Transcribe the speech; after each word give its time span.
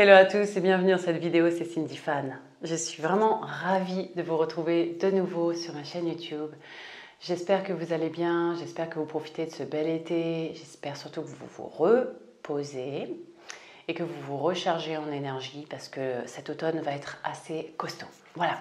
Hello 0.00 0.12
à 0.12 0.26
tous 0.26 0.56
et 0.56 0.60
bienvenue 0.60 0.92
dans 0.92 0.98
cette 0.98 1.16
vidéo, 1.16 1.50
c'est 1.50 1.64
Cindy 1.64 1.96
Fan. 1.96 2.38
Je 2.62 2.76
suis 2.76 3.02
vraiment 3.02 3.40
ravie 3.40 4.10
de 4.14 4.22
vous 4.22 4.36
retrouver 4.36 4.96
de 5.00 5.10
nouveau 5.10 5.54
sur 5.54 5.74
ma 5.74 5.82
chaîne 5.82 6.06
YouTube. 6.06 6.52
J'espère 7.20 7.64
que 7.64 7.72
vous 7.72 7.92
allez 7.92 8.08
bien, 8.08 8.54
j'espère 8.60 8.88
que 8.88 9.00
vous 9.00 9.06
profitez 9.06 9.46
de 9.46 9.50
ce 9.50 9.64
bel 9.64 9.88
été, 9.88 10.52
j'espère 10.54 10.96
surtout 10.96 11.22
que 11.22 11.26
vous 11.26 11.46
vous 11.48 11.66
reposez 11.66 13.16
et 13.88 13.94
que 13.94 14.04
vous 14.04 14.20
vous 14.28 14.36
rechargez 14.36 14.96
en 14.96 15.10
énergie 15.10 15.66
parce 15.68 15.88
que 15.88 16.24
cet 16.26 16.48
automne 16.48 16.78
va 16.78 16.92
être 16.92 17.18
assez 17.24 17.74
costaud. 17.76 18.06
Voilà. 18.36 18.60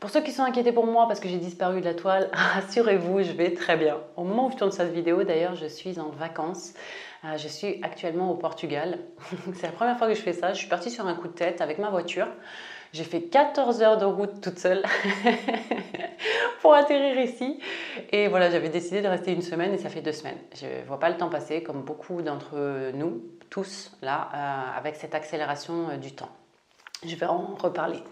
Pour 0.00 0.10
ceux 0.10 0.20
qui 0.20 0.30
sont 0.30 0.44
inquiétés 0.44 0.70
pour 0.70 0.86
moi 0.86 1.08
parce 1.08 1.18
que 1.18 1.28
j'ai 1.28 1.38
disparu 1.38 1.80
de 1.80 1.84
la 1.84 1.94
toile, 1.94 2.30
rassurez-vous, 2.32 3.22
je 3.22 3.32
vais 3.32 3.52
très 3.52 3.76
bien. 3.76 3.98
Au 4.16 4.22
moment 4.22 4.46
où 4.46 4.50
je 4.50 4.56
tourne 4.56 4.70
cette 4.70 4.92
vidéo, 4.92 5.24
d'ailleurs, 5.24 5.56
je 5.56 5.66
suis 5.66 5.98
en 5.98 6.10
vacances. 6.10 6.74
Euh, 7.24 7.36
je 7.36 7.48
suis 7.48 7.80
actuellement 7.82 8.30
au 8.30 8.34
Portugal. 8.34 9.00
C'est 9.54 9.66
la 9.66 9.72
première 9.72 9.98
fois 9.98 10.06
que 10.06 10.14
je 10.14 10.22
fais 10.22 10.32
ça. 10.32 10.52
Je 10.52 10.58
suis 10.58 10.68
partie 10.68 10.90
sur 10.90 11.06
un 11.06 11.14
coup 11.14 11.26
de 11.26 11.32
tête 11.32 11.60
avec 11.60 11.78
ma 11.78 11.90
voiture. 11.90 12.28
J'ai 12.92 13.04
fait 13.04 13.22
14 13.22 13.82
heures 13.82 13.98
de 13.98 14.04
route 14.04 14.40
toute 14.40 14.58
seule 14.58 14.82
pour 16.62 16.74
atterrir 16.74 17.18
ici. 17.20 17.60
Et 18.12 18.28
voilà, 18.28 18.50
j'avais 18.50 18.70
décidé 18.70 19.02
de 19.02 19.08
rester 19.08 19.32
une 19.32 19.42
semaine 19.42 19.74
et 19.74 19.78
ça 19.78 19.90
fait 19.90 20.00
deux 20.00 20.12
semaines. 20.12 20.38
Je 20.54 20.66
ne 20.66 20.86
vois 20.86 20.98
pas 20.98 21.10
le 21.10 21.16
temps 21.16 21.28
passer 21.28 21.62
comme 21.62 21.82
beaucoup 21.82 22.22
d'entre 22.22 22.92
nous, 22.94 23.22
tous, 23.50 23.92
là, 24.00 24.28
euh, 24.32 24.78
avec 24.78 24.96
cette 24.96 25.14
accélération 25.14 25.90
euh, 25.90 25.96
du 25.96 26.12
temps. 26.12 26.30
Je 27.04 27.14
vais 27.14 27.26
en 27.26 27.56
reparler. 27.56 28.02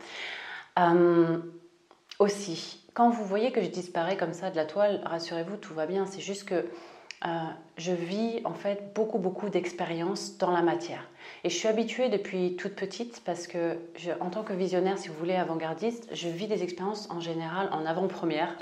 Aussi, 2.19 2.87
quand 2.95 3.11
vous 3.11 3.25
voyez 3.25 3.53
que 3.53 3.63
je 3.63 3.69
disparais 3.69 4.17
comme 4.17 4.33
ça 4.33 4.51
de 4.51 4.57
la 4.57 4.65
toile, 4.65 5.03
rassurez-vous, 5.05 5.57
tout 5.57 5.75
va 5.75 5.87
bien. 5.87 6.07
C'est 6.07 6.21
juste 6.21 6.45
que 6.45 6.65
euh, 7.25 7.29
je 7.79 7.93
vis 7.93 8.41
en 8.45 8.53
fait 8.53 8.93
beaucoup 8.95 9.19
beaucoup 9.19 9.49
d'expériences 9.49 10.37
dans 10.39 10.51
la 10.51 10.63
matière. 10.63 11.09
Et 11.45 11.51
je 11.51 11.57
suis 11.57 11.69
habituée 11.69 12.09
depuis 12.09 12.57
toute 12.57 12.75
petite 12.75 13.23
parce 13.25 13.47
que 13.47 13.79
en 14.21 14.31
tant 14.31 14.43
que 14.43 14.53
visionnaire, 14.53 14.99
si 14.99 15.09
vous 15.09 15.15
voulez, 15.15 15.35
avant-gardiste, 15.35 16.09
je 16.13 16.29
vis 16.29 16.47
des 16.47 16.63
expériences 16.63 17.11
en 17.11 17.21
général 17.21 17.69
en 17.73 17.87
avant-première, 17.87 18.55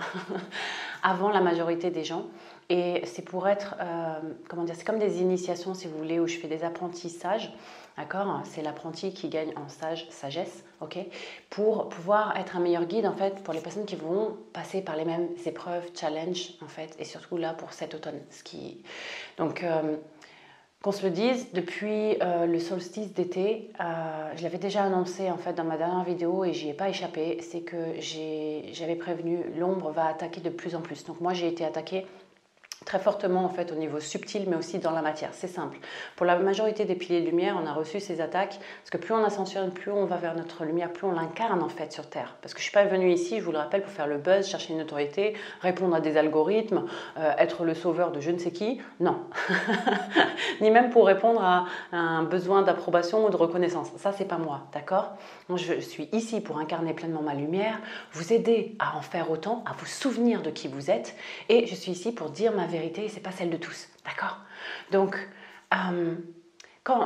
avant 1.02 1.30
la 1.30 1.40
majorité 1.40 1.90
des 1.90 2.04
gens. 2.04 2.26
Et 2.70 3.02
c'est 3.04 3.22
pour 3.22 3.48
être, 3.48 3.74
euh, 3.80 4.20
comment 4.48 4.64
dire, 4.64 4.74
c'est 4.76 4.86
comme 4.86 4.98
des 4.98 5.20
initiations, 5.20 5.74
si 5.74 5.86
vous 5.86 5.98
voulez, 5.98 6.18
où 6.20 6.26
je 6.26 6.38
fais 6.38 6.48
des 6.48 6.64
apprentissages. 6.64 7.52
D'accord? 7.96 8.40
C'est 8.44 8.62
l'apprenti 8.62 9.14
qui 9.14 9.28
gagne 9.28 9.52
en 9.56 9.68
sage, 9.68 10.08
sagesse, 10.10 10.64
ok? 10.80 10.98
Pour 11.48 11.88
pouvoir 11.88 12.36
être 12.36 12.56
un 12.56 12.60
meilleur 12.60 12.86
guide, 12.86 13.06
en 13.06 13.14
fait, 13.14 13.42
pour 13.44 13.54
les 13.54 13.60
personnes 13.60 13.86
qui 13.86 13.94
vont 13.94 14.36
passer 14.52 14.82
par 14.82 14.96
les 14.96 15.04
mêmes 15.04 15.28
épreuves, 15.46 15.84
challenges, 15.94 16.54
en 16.60 16.68
fait, 16.68 16.96
et 16.98 17.04
surtout 17.04 17.36
là 17.36 17.54
pour 17.54 17.72
cet 17.72 17.94
automne. 17.94 18.20
Ce. 18.30 18.42
Donc, 19.38 19.62
euh, 19.62 19.96
qu'on 20.84 20.92
se 20.92 21.02
le 21.02 21.10
dise, 21.10 21.50
depuis 21.54 22.18
euh, 22.20 22.44
le 22.44 22.58
solstice 22.58 23.14
d'été, 23.14 23.70
je 24.36 24.42
l'avais 24.42 24.58
déjà 24.58 24.84
annoncé 24.84 25.30
en 25.30 25.38
fait 25.38 25.54
dans 25.54 25.64
ma 25.64 25.78
dernière 25.78 26.04
vidéo 26.04 26.44
et 26.44 26.52
j'y 26.52 26.68
ai 26.68 26.74
pas 26.74 26.90
échappé, 26.90 27.38
c'est 27.40 27.62
que 27.62 27.94
j'avais 28.00 28.94
prévenu 28.94 29.38
l'ombre 29.56 29.92
va 29.92 30.08
attaquer 30.08 30.42
de 30.42 30.50
plus 30.50 30.74
en 30.74 30.82
plus. 30.82 31.02
Donc 31.04 31.22
moi 31.22 31.32
j'ai 31.32 31.48
été 31.48 31.64
attaquée 31.64 32.06
très 32.84 32.98
fortement 32.98 33.44
en 33.44 33.48
fait 33.48 33.72
au 33.72 33.74
niveau 33.74 34.00
subtil 34.00 34.44
mais 34.48 34.56
aussi 34.56 34.78
dans 34.78 34.90
la 34.90 35.02
matière. 35.02 35.30
C'est 35.32 35.48
simple. 35.48 35.78
Pour 36.16 36.26
la 36.26 36.36
majorité 36.38 36.84
des 36.84 36.94
piliers 36.94 37.20
de 37.20 37.26
lumière, 37.26 37.58
on 37.62 37.66
a 37.66 37.72
reçu 37.72 38.00
ces 38.00 38.20
attaques 38.20 38.58
parce 38.58 38.90
que 38.90 38.98
plus 38.98 39.14
on 39.14 39.24
ascensionne, 39.24 39.70
plus 39.70 39.90
on 39.90 40.04
va 40.04 40.16
vers 40.16 40.34
notre 40.34 40.64
lumière, 40.64 40.92
plus 40.92 41.06
on 41.06 41.12
l'incarne 41.12 41.62
en 41.62 41.68
fait 41.68 41.92
sur 41.92 42.08
Terre. 42.08 42.36
Parce 42.42 42.54
que 42.54 42.60
je 42.60 42.64
suis 42.64 42.72
pas 42.72 42.84
venue 42.84 43.10
ici, 43.10 43.38
je 43.38 43.44
vous 43.44 43.52
le 43.52 43.58
rappelle, 43.58 43.82
pour 43.82 43.92
faire 43.92 44.06
le 44.06 44.18
buzz, 44.18 44.46
chercher 44.46 44.74
une 44.74 44.82
autorité, 44.82 45.34
répondre 45.60 45.94
à 45.94 46.00
des 46.00 46.16
algorithmes, 46.16 46.84
euh, 47.18 47.32
être 47.38 47.64
le 47.64 47.74
sauveur 47.74 48.12
de 48.12 48.20
je 48.20 48.30
ne 48.30 48.38
sais 48.38 48.50
qui. 48.50 48.80
Non. 49.00 49.18
Ni 50.60 50.70
même 50.70 50.90
pour 50.90 51.06
répondre 51.06 51.42
à 51.42 51.66
un 51.92 52.22
besoin 52.22 52.62
d'approbation 52.62 53.26
ou 53.26 53.30
de 53.30 53.36
reconnaissance. 53.36 53.90
Ça 53.96 54.12
c'est 54.12 54.26
pas 54.26 54.38
moi, 54.38 54.62
d'accord? 54.72 55.14
Je 55.54 55.80
suis 55.80 56.08
ici 56.12 56.40
pour 56.40 56.58
incarner 56.58 56.94
pleinement 56.94 57.22
ma 57.22 57.34
lumière, 57.34 57.78
vous 58.12 58.32
aider 58.32 58.76
à 58.78 58.96
en 58.96 59.00
faire 59.00 59.30
autant, 59.30 59.62
à 59.66 59.72
vous 59.78 59.86
souvenir 59.86 60.42
de 60.42 60.50
qui 60.50 60.68
vous 60.68 60.90
êtes 60.90 61.14
et 61.48 61.66
je 61.66 61.74
suis 61.74 61.92
ici 61.92 62.12
pour 62.12 62.30
dire 62.30 62.52
ma 62.52 62.66
vérité, 62.66 62.73
c'est 63.08 63.22
pas 63.22 63.30
celle 63.30 63.50
de 63.50 63.56
tous. 63.56 63.88
D'accord? 64.04 64.38
Donc, 64.92 65.16
euh, 65.72 66.14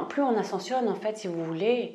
plus 0.09 0.23
on 0.23 0.37
ascensionne, 0.37 0.89
en 0.89 0.95
fait, 0.95 1.19
si 1.19 1.29
vous 1.29 1.45
voulez, 1.45 1.95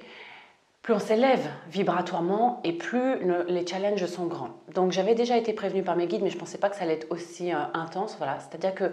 plus 0.81 0.93
on 0.93 0.99
s'élève 0.99 1.47
vibratoirement 1.69 2.59
et 2.63 2.73
plus 2.73 3.17
les 3.47 3.65
challenges 3.65 4.05
sont 4.05 4.25
grands. 4.25 4.51
Donc, 4.73 4.91
j'avais 4.91 5.15
déjà 5.15 5.37
été 5.37 5.53
prévenue 5.53 5.83
par 5.83 5.95
mes 5.95 6.07
guides, 6.07 6.23
mais 6.23 6.29
je 6.29 6.37
pensais 6.37 6.57
pas 6.57 6.69
que 6.69 6.75
ça 6.75 6.83
allait 6.83 6.95
être 6.95 7.11
aussi 7.11 7.53
euh, 7.53 7.57
intense. 7.73 8.15
Voilà, 8.17 8.39
c'est-à-dire 8.39 8.75
que 8.75 8.91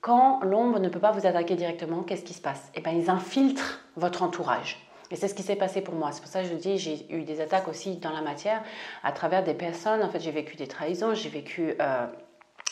quand 0.00 0.40
l'ombre 0.42 0.80
ne 0.80 0.88
peut 0.88 0.98
pas 0.98 1.12
vous 1.12 1.26
attaquer 1.26 1.54
directement, 1.54 2.02
qu'est-ce 2.02 2.24
qui 2.24 2.34
se 2.34 2.40
passe? 2.40 2.70
Eh 2.74 2.80
bien, 2.80 2.92
ils 2.92 3.08
infiltrent 3.08 3.80
votre 3.96 4.22
entourage. 4.22 4.88
Et 5.12 5.16
c'est 5.16 5.28
ce 5.28 5.34
qui 5.34 5.42
s'est 5.42 5.56
passé 5.56 5.82
pour 5.82 5.94
moi. 5.94 6.10
C'est 6.10 6.22
pour 6.22 6.30
ça 6.30 6.42
que 6.42 6.48
je 6.48 6.54
dis, 6.54 6.78
j'ai 6.78 7.06
eu 7.14 7.22
des 7.24 7.42
attaques 7.42 7.68
aussi 7.68 7.96
dans 7.98 8.12
la 8.12 8.22
matière 8.22 8.62
à 9.04 9.12
travers 9.12 9.44
des 9.44 9.52
personnes. 9.52 10.02
En 10.02 10.08
fait, 10.08 10.20
j'ai 10.20 10.30
vécu 10.30 10.56
des 10.56 10.66
trahisons, 10.66 11.12
j'ai 11.14 11.28
vécu 11.28 11.74
euh, 11.80 12.06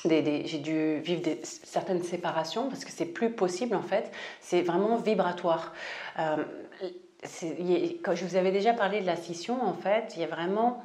j'ai 0.05 0.59
dû 0.59 1.01
vivre 1.01 1.23
certaines 1.43 2.03
séparations 2.03 2.69
parce 2.69 2.85
que 2.85 2.91
c'est 2.91 3.07
plus 3.07 3.31
possible 3.31 3.75
en 3.75 3.83
fait. 3.83 4.11
C'est 4.41 4.63
vraiment 4.63 4.97
vibratoire. 4.97 5.73
Euh, 6.19 6.37
je 7.23 8.25
vous 8.25 8.37
avais 8.37 8.53
déjà 8.53 8.73
parlé 8.73 9.01
de 9.01 9.07
la 9.07 9.17
scission, 9.17 9.63
en 9.63 9.75
fait, 9.75 10.13
il 10.17 10.23
y 10.23 10.25
a 10.25 10.29
vraiment 10.29 10.83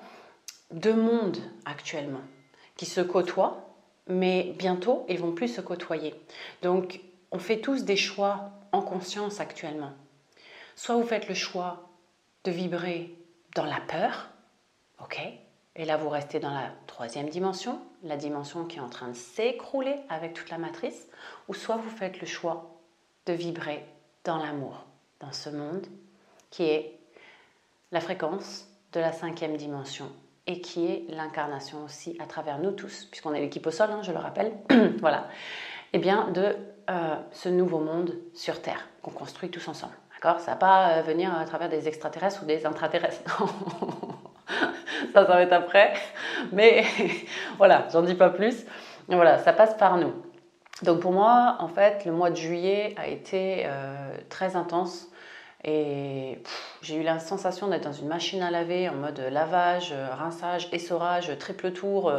deux 0.72 0.96
mondes 0.96 1.38
actuellement 1.66 2.22
qui 2.76 2.86
se 2.86 3.00
côtoient, 3.00 3.70
mais 4.08 4.54
bientôt 4.58 5.06
ils 5.08 5.20
vont 5.20 5.32
plus 5.32 5.48
se 5.48 5.62
côtoyer. 5.62 6.14
Donc, 6.62 7.00
on 7.32 7.40
fait 7.40 7.60
tous 7.60 7.84
des 7.84 7.96
choix 7.96 8.52
en 8.72 8.82
conscience 8.82 9.40
actuellement. 9.40 9.94
Soit 10.76 10.96
vous 10.96 11.08
faites 11.08 11.30
le 11.30 11.36
choix 11.36 11.90
de 12.44 12.52
vibrer 12.52 13.16
dans 13.56 13.66
la 13.66 13.80
peur, 13.80 14.30
ok, 15.02 15.22
et 15.76 15.86
là, 15.86 15.98
vous 15.98 16.10
restez 16.10 16.40
dans 16.40 16.54
la 16.54 16.70
troisième 16.88 17.28
dimension, 17.28 17.80
la 18.04 18.16
dimension 18.16 18.66
qui 18.66 18.78
est 18.78 18.82
en 18.82 18.90
train 18.90 19.10
de 19.10 19.14
s'écrouler 19.14 19.96
avec 20.10 20.34
toute 20.34 20.50
la 20.50 20.58
matrice, 20.58 21.08
ou 21.48 21.54
soit 21.54 21.76
vous 21.76 21.90
faites 21.90 22.22
le 22.22 22.28
choix 22.28 22.80
de 23.26 23.34
vibrer 23.34 23.84
dans 24.24 24.38
l'amour, 24.38 24.86
dans 25.20 25.32
ce 25.32 25.50
monde 25.50 25.86
qui 26.50 26.64
est 26.64 26.98
la 27.92 28.00
fréquence 28.00 28.68
de 28.94 29.00
la 29.02 29.12
cinquième 29.12 29.58
dimension 29.58 30.10
et 30.48 30.62
qui 30.62 30.86
est 30.86 31.06
l'incarnation 31.10 31.84
aussi 31.84 32.16
à 32.20 32.26
travers 32.26 32.60
nous 32.60 32.72
tous, 32.72 33.06
puisqu'on 33.06 33.34
est 33.34 33.42
l'équipe 33.42 33.66
au 33.68 33.72
sol, 33.72 33.90
hein, 33.92 34.02
je 34.04 34.12
le 34.12 34.20
rappelle, 34.20 34.54
voilà, 35.00 35.28
et 35.92 35.98
eh 35.98 36.00
bien 36.00 36.30
de 36.32 36.56
euh, 36.90 37.16
ce 37.32 37.50
nouveau 37.50 37.80
monde 37.80 38.16
sur 38.34 38.62
Terre 38.62 38.88
qu'on 39.02 39.12
construit 39.12 39.50
tous 39.50 39.68
ensemble. 39.68 39.94
D'accord? 40.14 40.40
Ça 40.40 40.52
va 40.52 40.58
pas 40.58 40.90
euh, 40.90 41.02
venir 41.02 41.36
à 41.36 41.44
travers 41.46 41.68
des 41.68 41.88
extraterrestres 41.88 42.44
ou 42.44 42.46
des 42.46 42.66
intraterrestres. 42.66 43.24
ça, 45.14 45.26
ça 45.26 45.34
va 45.34 45.42
être 45.42 45.54
après. 45.54 45.94
Mais 46.52 46.84
voilà, 47.58 47.88
j'en 47.92 48.02
dis 48.02 48.16
pas 48.16 48.30
plus. 48.30 48.66
voilà, 49.08 49.38
ça 49.40 49.54
passe 49.54 49.76
par 49.76 49.98
nous. 49.98 50.14
Donc 50.84 51.00
pour 51.00 51.12
moi, 51.12 51.56
en 51.60 51.68
fait, 51.68 52.06
le 52.06 52.12
mois 52.12 52.30
de 52.30 52.36
juillet 52.36 52.96
a 52.98 53.08
été 53.08 53.64
euh, 53.66 54.12
très 54.30 54.56
intense. 54.56 55.08
Et 55.68 56.38
j'ai 56.84 56.98
eu 56.98 57.02
la 57.02 57.18
sensation 57.18 57.68
d'être 57.68 57.86
dans 57.86 57.94
une 57.94 58.08
machine 58.08 58.44
à 58.44 58.52
laver 58.52 58.88
en 58.88 58.94
mode 58.94 59.20
lavage, 59.20 59.94
euh, 59.94 60.14
rinçage, 60.14 60.68
essorage, 60.72 61.36
triple 61.40 61.72
tour, 61.72 62.12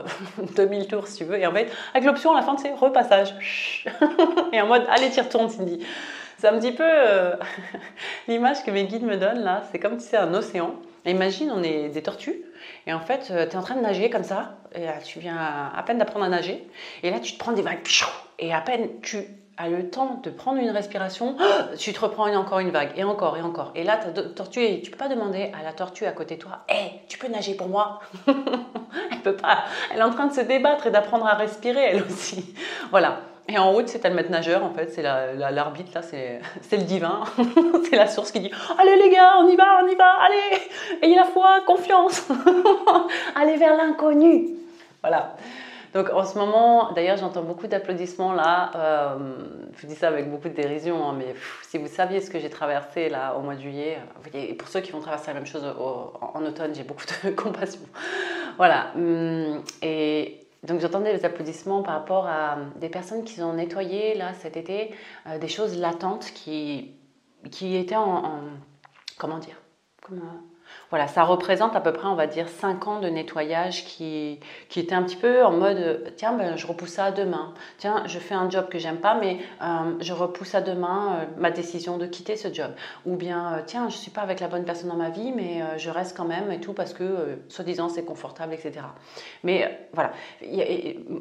2000 0.56 0.80
euh, 0.80 0.84
tours 0.88 1.06
si 1.06 1.18
tu 1.18 1.24
veux. 1.24 1.38
Et 1.38 1.46
en 1.46 1.52
fait, 1.52 1.70
avec 1.94 2.06
l'option 2.06 2.32
à 2.32 2.36
la 2.36 2.42
fin, 2.42 2.56
c'est 2.56 2.72
repassage. 2.72 3.34
et 4.52 4.60
en 4.60 4.66
mode, 4.66 4.84
allez, 4.88 5.10
t'y 5.10 5.20
retournes, 5.20 5.48
Cindy. 5.48 5.86
C'est 6.38 6.48
un 6.48 6.58
petit 6.58 6.72
peu 6.72 6.84
l'image 8.28 8.62
que 8.62 8.70
mes 8.70 8.84
guides 8.84 9.04
me 9.04 9.16
donnent 9.16 9.42
là. 9.42 9.62
C'est 9.70 9.78
comme 9.78 10.00
si 10.00 10.08
c'est 10.08 10.18
un 10.18 10.34
océan. 10.34 10.74
Imagine, 11.06 11.52
on 11.54 11.62
est 11.62 11.88
des 11.88 12.02
tortues, 12.02 12.42
et 12.86 12.92
en 12.92 13.00
fait, 13.00 13.28
euh, 13.30 13.46
tu 13.46 13.52
es 13.52 13.56
en 13.56 13.62
train 13.62 13.76
de 13.76 13.80
nager 13.80 14.10
comme 14.10 14.24
ça, 14.24 14.56
et 14.74 14.86
tu 15.04 15.20
viens 15.20 15.36
à 15.36 15.82
peine 15.84 15.98
d'apprendre 15.98 16.24
à 16.24 16.28
nager, 16.28 16.68
et 17.02 17.10
là, 17.10 17.20
tu 17.20 17.34
te 17.34 17.38
prends 17.38 17.52
des 17.52 17.62
vagues, 17.62 17.78
et 18.38 18.52
à 18.52 18.60
peine 18.60 18.88
tu 19.02 19.18
as 19.56 19.68
le 19.68 19.88
temps 19.88 20.20
de 20.22 20.30
prendre 20.30 20.60
une 20.60 20.70
respiration, 20.70 21.36
tu 21.78 21.92
te 21.92 22.00
reprends 22.00 22.32
encore 22.34 22.58
une 22.58 22.70
vague, 22.70 22.90
et 22.96 23.04
encore, 23.04 23.36
et 23.36 23.42
encore. 23.42 23.72
Et 23.74 23.84
là, 23.84 23.96
ta 23.96 24.10
tortue, 24.22 24.80
tu 24.82 24.90
peux 24.90 24.98
pas 24.98 25.08
demander 25.08 25.52
à 25.58 25.62
la 25.62 25.72
tortue 25.72 26.06
à 26.06 26.12
côté 26.12 26.36
de 26.36 26.42
toi, 26.42 26.64
hé, 26.68 27.00
tu 27.08 27.18
peux 27.18 27.28
nager 27.28 27.54
pour 27.54 27.68
moi 27.68 28.00
Elle 28.26 29.20
peut 29.22 29.36
pas. 29.36 29.64
Elle 29.92 29.98
est 29.98 30.02
en 30.02 30.10
train 30.10 30.26
de 30.26 30.34
se 30.34 30.40
débattre 30.40 30.86
et 30.86 30.90
d'apprendre 30.90 31.26
à 31.26 31.34
respirer, 31.34 31.82
elle 31.90 32.02
aussi. 32.02 32.54
Voilà. 32.90 33.20
Et 33.48 33.58
en 33.58 33.72
haut, 33.72 33.82
c'est 33.86 34.02
le 34.04 34.14
maître 34.14 34.30
nageur, 34.30 34.64
en 34.64 34.70
fait, 34.70 34.92
c'est 34.92 35.02
l'arbitre, 35.02 35.92
là, 35.94 36.02
c'est 36.02 36.40
le 36.72 36.82
divin, 36.82 37.24
c'est 37.88 37.96
la 37.96 38.08
source 38.08 38.32
qui 38.32 38.40
dit 38.40 38.50
Allez 38.78 38.96
les 38.96 39.10
gars, 39.10 39.34
on 39.38 39.48
y 39.48 39.56
va, 39.56 39.82
on 39.84 39.86
y 39.86 39.94
va, 39.94 40.10
allez, 40.20 40.58
ayez 41.02 41.14
la 41.14 41.24
foi, 41.24 41.60
confiance, 41.66 42.28
allez 43.36 43.56
vers 43.56 43.76
l'inconnu. 43.76 44.48
Voilà. 45.00 45.36
Donc 45.94 46.10
en 46.10 46.24
ce 46.24 46.36
moment, 46.36 46.92
d'ailleurs, 46.92 47.16
j'entends 47.16 47.42
beaucoup 47.42 47.68
d'applaudissements 47.68 48.34
là. 48.34 48.70
Euh, 48.74 49.16
je 49.78 49.86
dis 49.86 49.94
ça 49.94 50.08
avec 50.08 50.30
beaucoup 50.30 50.48
de 50.48 50.54
dérision, 50.54 51.08
hein, 51.08 51.14
mais 51.16 51.34
si 51.62 51.78
vous 51.78 51.86
saviez 51.86 52.20
ce 52.20 52.30
que 52.30 52.38
j'ai 52.38 52.50
traversé 52.50 53.08
là 53.08 53.34
au 53.38 53.40
mois 53.40 53.54
de 53.54 53.60
juillet, 53.60 53.98
euh, 54.34 54.38
et 54.50 54.54
pour 54.54 54.68
ceux 54.68 54.80
qui 54.80 54.92
vont 54.92 55.00
traverser 55.00 55.28
la 55.28 55.34
même 55.34 55.46
chose 55.46 55.64
en 55.64 56.44
automne, 56.44 56.74
j'ai 56.74 56.82
beaucoup 56.82 57.04
de 57.24 57.30
compassion. 57.30 57.80
Voilà. 58.58 58.88
Hum, 58.96 59.62
et 59.80 60.45
donc 60.66 60.80
j'entendais 60.80 61.12
les 61.12 61.24
applaudissements 61.24 61.82
par 61.82 61.94
rapport 61.94 62.26
à 62.26 62.58
des 62.76 62.88
personnes 62.88 63.24
qui 63.24 63.40
ont 63.42 63.54
nettoyé 63.54 64.14
là 64.14 64.34
cet 64.34 64.56
été 64.56 64.94
euh, 65.26 65.38
des 65.38 65.48
choses 65.48 65.78
latentes 65.78 66.26
qui, 66.34 66.94
qui 67.50 67.76
étaient 67.76 67.96
en, 67.96 68.40
comment 69.18 69.38
dire 69.38 69.60
voilà, 70.90 71.08
ça 71.08 71.24
représente 71.24 71.74
à 71.74 71.80
peu 71.80 71.92
près, 71.92 72.06
on 72.06 72.14
va 72.14 72.26
dire, 72.26 72.48
5 72.48 72.86
ans 72.86 73.00
de 73.00 73.08
nettoyage 73.08 73.84
qui, 73.84 74.38
qui 74.68 74.80
était 74.80 74.94
un 74.94 75.02
petit 75.02 75.16
peu 75.16 75.44
en 75.44 75.52
mode 75.52 76.12
tiens, 76.16 76.32
ben, 76.32 76.56
je 76.56 76.66
repousse 76.66 76.90
ça 76.90 77.06
à 77.06 77.10
demain. 77.10 77.52
Tiens, 77.78 78.04
je 78.06 78.18
fais 78.18 78.34
un 78.34 78.48
job 78.50 78.68
que 78.68 78.78
j'aime 78.78 78.98
pas, 78.98 79.14
mais 79.14 79.38
euh, 79.62 79.94
je 80.00 80.12
repousse 80.12 80.54
à 80.54 80.60
demain 80.60 81.18
euh, 81.20 81.24
ma 81.38 81.50
décision 81.50 81.98
de 81.98 82.06
quitter 82.06 82.36
ce 82.36 82.52
job. 82.52 82.72
Ou 83.04 83.16
bien, 83.16 83.54
euh, 83.54 83.62
tiens, 83.66 83.88
je 83.88 83.96
suis 83.96 84.10
pas 84.10 84.20
avec 84.20 84.40
la 84.40 84.48
bonne 84.48 84.64
personne 84.64 84.88
dans 84.88 84.96
ma 84.96 85.10
vie, 85.10 85.32
mais 85.32 85.62
je 85.78 85.90
reste 85.90 86.16
quand 86.16 86.24
même 86.24 86.52
et 86.52 86.60
tout 86.60 86.72
parce 86.72 86.92
que, 86.92 87.38
soi-disant, 87.48 87.88
c'est 87.88 88.04
confortable, 88.04 88.54
etc. 88.54 88.86
Mais 89.42 89.88
voilà, 89.92 90.12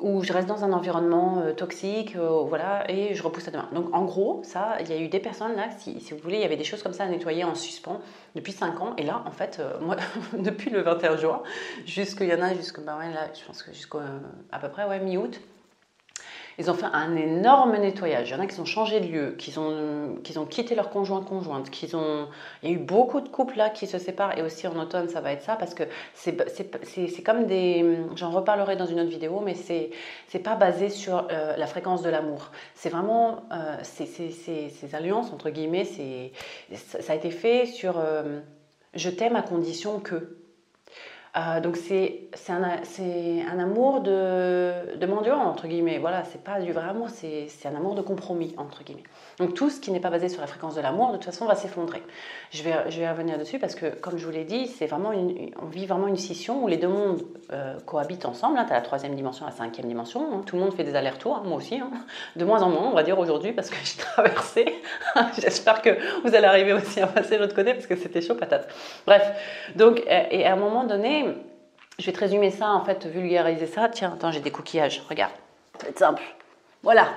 ou 0.01 0.23
je 0.23 0.33
reste 0.33 0.47
dans 0.47 0.63
un 0.63 0.73
environnement 0.73 1.41
toxique, 1.56 2.15
voilà, 2.15 2.89
et 2.89 3.13
je 3.13 3.23
repousse 3.23 3.47
à 3.47 3.51
demain. 3.51 3.69
Donc, 3.73 3.94
en 3.94 4.03
gros, 4.06 4.41
ça, 4.44 4.77
il 4.81 4.89
y 4.89 4.94
a 4.94 4.97
eu 4.97 5.07
des 5.07 5.19
personnes 5.19 5.56
là, 5.56 5.69
si, 5.77 6.00
si 6.00 6.13
vous 6.13 6.19
voulez, 6.19 6.38
il 6.38 6.41
y 6.41 6.45
avait 6.45 6.57
des 6.57 6.63
choses 6.63 6.83
comme 6.83 6.94
ça 6.94 7.03
à 7.03 7.07
nettoyer 7.07 7.44
en 7.44 7.56
suspens 7.56 8.00
depuis 8.35 8.51
5 8.51 8.81
ans. 8.81 8.94
Et 8.97 9.03
là, 9.03 9.23
en 9.25 9.31
fait, 9.31 9.54
euh, 9.59 9.79
moi, 9.79 9.95
depuis 10.37 10.69
le 10.69 10.81
21 10.81 11.17
juin, 11.17 11.43
jusqu'il 11.85 12.27
y 12.27 12.33
en 12.33 12.41
a 12.41 12.53
jusqu'à, 12.53 12.81
bah 12.81 12.97
là, 13.13 13.29
je 13.33 13.45
pense 13.45 13.65
jusqu'à 13.71 13.99
à 14.51 14.59
peu 14.59 14.69
près 14.69 14.85
ouais, 14.85 14.99
mi-août, 14.99 15.39
ils 16.57 16.71
ont 16.71 16.73
fait 16.73 16.85
un 16.85 17.15
énorme 17.15 17.75
nettoyage. 17.77 18.29
Il 18.29 18.33
y 18.33 18.35
en 18.35 18.39
a 18.39 18.47
qui 18.47 18.59
ont 18.59 18.65
changé 18.65 19.01
de 19.01 19.07
lieu, 19.07 19.35
qui 19.37 19.57
ont, 19.57 20.15
qui 20.23 20.37
ont 20.37 20.45
quitté 20.45 20.73
leur 20.75 20.89
conjoint 20.89 21.21
conjointe, 21.21 21.69
qui 21.69 21.93
ont... 21.95 22.27
Il 22.63 22.69
y 22.69 22.73
a 22.73 22.75
eu 22.75 22.79
beaucoup 22.79 23.19
de 23.19 23.27
couples 23.27 23.57
là 23.57 23.69
qui 23.69 23.87
se 23.87 23.97
séparent 23.97 24.37
et 24.37 24.41
aussi 24.41 24.67
en 24.67 24.79
automne 24.79 25.09
ça 25.09 25.19
va 25.21 25.33
être 25.33 25.43
ça 25.43 25.55
parce 25.55 25.73
que 25.73 25.83
c'est 26.13 27.23
comme 27.23 27.45
des... 27.45 27.99
J'en 28.15 28.31
reparlerai 28.31 28.77
dans 28.77 28.85
une 28.85 29.01
autre 29.01 29.09
vidéo 29.09 29.41
mais 29.43 29.53
c'est 29.53 30.39
pas 30.39 30.55
basé 30.55 30.89
sur 30.89 31.27
euh, 31.31 31.55
la 31.57 31.67
fréquence 31.67 32.01
de 32.01 32.09
l'amour. 32.09 32.51
C'est 32.73 32.89
vraiment... 32.89 33.43
Euh, 33.51 33.77
ces 33.83 34.95
alliances 34.95 35.33
entre 35.33 35.49
guillemets, 35.49 35.85
ça 35.85 37.11
a 37.11 37.15
été 37.15 37.31
fait 37.31 37.65
sur... 37.65 37.95
Euh, 37.97 38.39
je 38.95 39.09
t'aime 39.09 39.36
à 39.36 39.42
condition 39.42 40.00
que. 40.00 40.38
Euh, 41.38 41.59
donc 41.59 41.75
c'est 41.75 42.30
un, 42.47 42.63
un 42.63 43.59
amour 43.59 44.00
de, 44.01 44.95
de 44.95 45.06
mendiant, 45.06 45.39
entre 45.39 45.68
guillemets. 45.68 46.00
Voilà, 46.00 46.24
c'est 46.24 46.44
pas 46.44 46.62
du 46.62 46.71
vrai 46.71 46.86
amour, 46.88 47.09
c'est 47.09 47.50
un 47.65 47.75
amour 47.75 47.95
de 47.95 48.01
compromis, 48.01 48.53
entre 48.57 48.83
guillemets. 48.83 49.03
Donc 49.39 49.53
tout 49.53 49.69
ce 49.69 49.79
qui 49.79 49.91
n'est 49.91 49.99
pas 49.99 50.09
basé 50.09 50.29
sur 50.29 50.41
la 50.41 50.47
fréquence 50.47 50.75
de 50.75 50.81
l'amour, 50.81 51.09
de 51.09 51.13
toute 51.13 51.25
façon, 51.25 51.45
va 51.45 51.55
s'effondrer. 51.55 52.01
Je 52.51 52.63
vais, 52.63 52.73
je 52.89 52.99
vais 52.99 53.09
revenir 53.09 53.37
dessus 53.37 53.59
parce 53.59 53.75
que, 53.75 53.87
comme 53.87 54.17
je 54.17 54.25
vous 54.25 54.31
l'ai 54.31 54.45
dit, 54.45 54.67
c'est 54.67 54.85
vraiment 54.85 55.11
une, 55.11 55.51
on 55.61 55.65
vit 55.65 55.85
vraiment 55.85 56.07
une 56.07 56.17
scission 56.17 56.63
où 56.63 56.67
les 56.67 56.77
deux 56.77 56.87
mondes 56.87 57.23
euh, 57.51 57.77
cohabitent 57.85 58.25
ensemble. 58.25 58.57
tu 58.65 58.71
as 58.71 58.75
la 58.75 58.81
troisième 58.81 59.15
dimension, 59.15 59.45
la 59.45 59.51
cinquième 59.51 59.87
dimension. 59.87 60.21
Hein. 60.33 60.41
Tout 60.45 60.55
le 60.55 60.61
monde 60.61 60.73
fait 60.73 60.83
des 60.83 60.95
allers-retours, 60.95 61.35
hein, 61.35 61.43
moi 61.45 61.57
aussi. 61.57 61.75
Hein. 61.75 61.89
De 62.35 62.45
moins 62.45 62.61
en 62.61 62.69
moins, 62.69 62.89
on 62.89 62.93
va 62.93 63.03
dire 63.03 63.19
aujourd'hui, 63.19 63.51
parce 63.51 63.69
que 63.69 63.75
j'ai 63.83 63.97
traversé. 63.97 64.65
J'espère 65.41 65.81
que 65.81 65.89
vous 66.23 66.33
allez 66.33 66.47
arriver 66.47 66.73
aussi 66.73 67.01
à 67.01 67.07
passer 67.07 67.35
de 67.35 67.41
l'autre 67.41 67.55
côté 67.55 67.73
parce 67.73 67.88
que 67.88 67.95
c'était 67.95 68.21
chaud 68.21 68.35
patate. 68.35 68.69
Bref, 69.05 69.31
donc, 69.75 70.01
euh, 70.09 70.23
et 70.31 70.45
à 70.45 70.53
un 70.53 70.57
moment 70.57 70.85
donné, 70.85 71.27
je 71.99 72.05
vais 72.05 72.11
te 72.11 72.19
résumer 72.19 72.51
ça, 72.51 72.71
en 72.71 72.83
fait, 72.83 73.05
vulgariser 73.05 73.67
ça. 73.67 73.89
Tiens, 73.89 74.13
attends, 74.15 74.31
j'ai 74.31 74.39
des 74.39 74.51
coquillages, 74.51 75.03
regarde. 75.09 75.33
C'est 75.79 75.97
simple. 75.97 76.23
Voilà, 76.83 77.07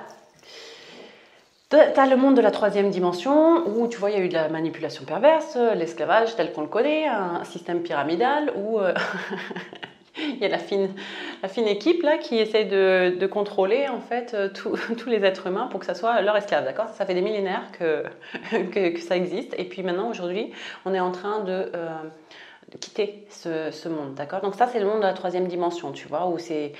tu 1.69 1.75
as 1.77 2.07
le 2.07 2.15
monde 2.15 2.35
de 2.35 2.41
la 2.41 2.51
troisième 2.51 2.89
dimension 2.89 3.67
où 3.67 3.87
tu 3.87 3.97
vois, 3.97 4.09
il 4.09 4.17
y 4.17 4.21
a 4.21 4.25
eu 4.25 4.29
de 4.29 4.33
la 4.33 4.49
manipulation 4.49 5.05
perverse, 5.05 5.55
l'esclavage 5.75 6.35
tel 6.35 6.51
qu'on 6.51 6.61
le 6.61 6.67
connaît, 6.67 7.07
un 7.07 7.43
système 7.43 7.83
pyramidal 7.83 8.51
où 8.55 8.79
euh, 8.79 8.93
il 10.17 10.39
y 10.39 10.45
a 10.45 10.47
la 10.47 10.57
fine, 10.57 10.87
équipe 11.67 12.01
là 12.01 12.17
qui 12.17 12.37
essaie 12.37 12.65
de, 12.65 13.27
contrôler 13.27 13.87
en 13.87 13.99
fait 13.99 14.33
euh, 14.33 14.49
tous 14.97 15.09
les 15.09 15.23
êtres 15.23 15.45
humains 15.45 15.67
pour 15.67 15.79
que 15.79 15.85
ça 15.85 15.93
soit 15.93 16.19
leur 16.21 16.35
esclave, 16.35 16.65
d'accord? 16.65 16.89
Ça 16.89 17.05
fait 17.05 17.13
des 17.13 17.21
millénaires 17.21 17.71
que, 17.79 18.99
ça 18.99 19.15
existe. 19.15 19.53
Et 19.59 19.65
puis 19.65 19.83
maintenant 19.83 20.09
aujourd'hui 20.09 20.51
on 20.85 20.93
est 20.95 20.99
en 20.99 21.11
train 21.11 21.43
de 21.43 21.71
euh, 21.75 21.87
quitter 22.77 23.25
ce, 23.29 23.87
monde, 23.89 24.15
d'accord? 24.15 24.41
Donc 24.41 24.55
ça, 24.55 24.67
c'est 24.67 24.79
le 24.79 24.85
monde 24.85 24.99
de 24.99 25.03
la 25.03 25.13
troisième 25.13 25.47
dimension, 25.47 25.91
tu 25.91 26.07
vois, 26.07 26.27
où 26.27 26.37
c'est 26.37 26.73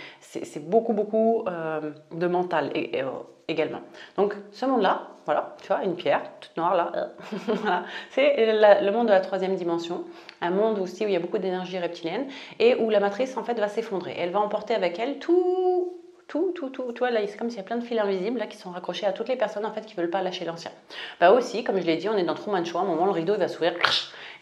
beaucoup, 0.61 0.93
beaucoup 0.93 1.45
euh, 1.47 1.91
de 2.11 2.27
mental 2.27 2.71
euh, 2.75 3.03
également. 3.47 3.81
Donc 4.17 4.35
ce 4.51 4.65
monde-là, 4.65 5.07
voilà, 5.25 5.55
tu 5.61 5.67
vois, 5.67 5.83
une 5.83 5.95
pierre 5.95 6.21
toute 6.39 6.55
noire 6.57 6.75
là, 6.75 6.91
euh, 6.95 7.81
c'est 8.11 8.35
le 8.37 8.91
monde 8.91 9.07
de 9.07 9.11
la 9.11 9.21
troisième 9.21 9.55
dimension, 9.55 10.03
un 10.41 10.51
monde 10.51 10.79
aussi 10.79 11.05
où 11.05 11.07
il 11.07 11.13
y 11.13 11.17
a 11.17 11.19
beaucoup 11.19 11.37
d'énergie 11.37 11.77
reptilienne 11.77 12.27
et 12.59 12.75
où 12.75 12.89
la 12.89 12.99
matrice 12.99 13.37
en 13.37 13.43
fait 13.43 13.59
va 13.59 13.67
s'effondrer. 13.67 14.15
Elle 14.17 14.31
va 14.31 14.39
emporter 14.39 14.73
avec 14.73 14.99
elle 14.99 15.19
tout 15.19 15.98
tout, 16.29 16.53
tout, 16.53 16.69
tout. 16.69 16.93
Vois, 16.99 17.09
là, 17.09 17.19
c'est 17.27 17.37
comme 17.37 17.49
s'il 17.49 17.57
y 17.57 17.61
a 17.61 17.65
plein 17.65 17.77
de 17.77 17.83
fils 17.83 17.99
invisibles 17.99 18.39
là, 18.39 18.47
qui 18.47 18.55
sont 18.55 18.69
raccrochés 18.69 19.05
à 19.05 19.11
toutes 19.11 19.27
les 19.27 19.35
personnes 19.35 19.65
en 19.65 19.73
fait 19.73 19.85
qui 19.85 19.95
veulent 19.95 20.11
pas 20.11 20.21
lâcher 20.21 20.45
l'ancien. 20.45 20.71
Bah 21.19 21.31
aussi, 21.31 21.63
comme 21.63 21.79
je 21.81 21.85
l'ai 21.85 21.97
dit, 21.97 22.07
on 22.07 22.15
est 22.15 22.23
dans 22.23 22.35
Truman 22.35 22.63
Show. 22.63 22.77
À 22.77 22.81
un 22.81 22.85
moment, 22.85 23.05
le 23.05 23.11
rideau 23.11 23.33
il 23.33 23.39
va 23.39 23.47
s'ouvrir. 23.49 23.73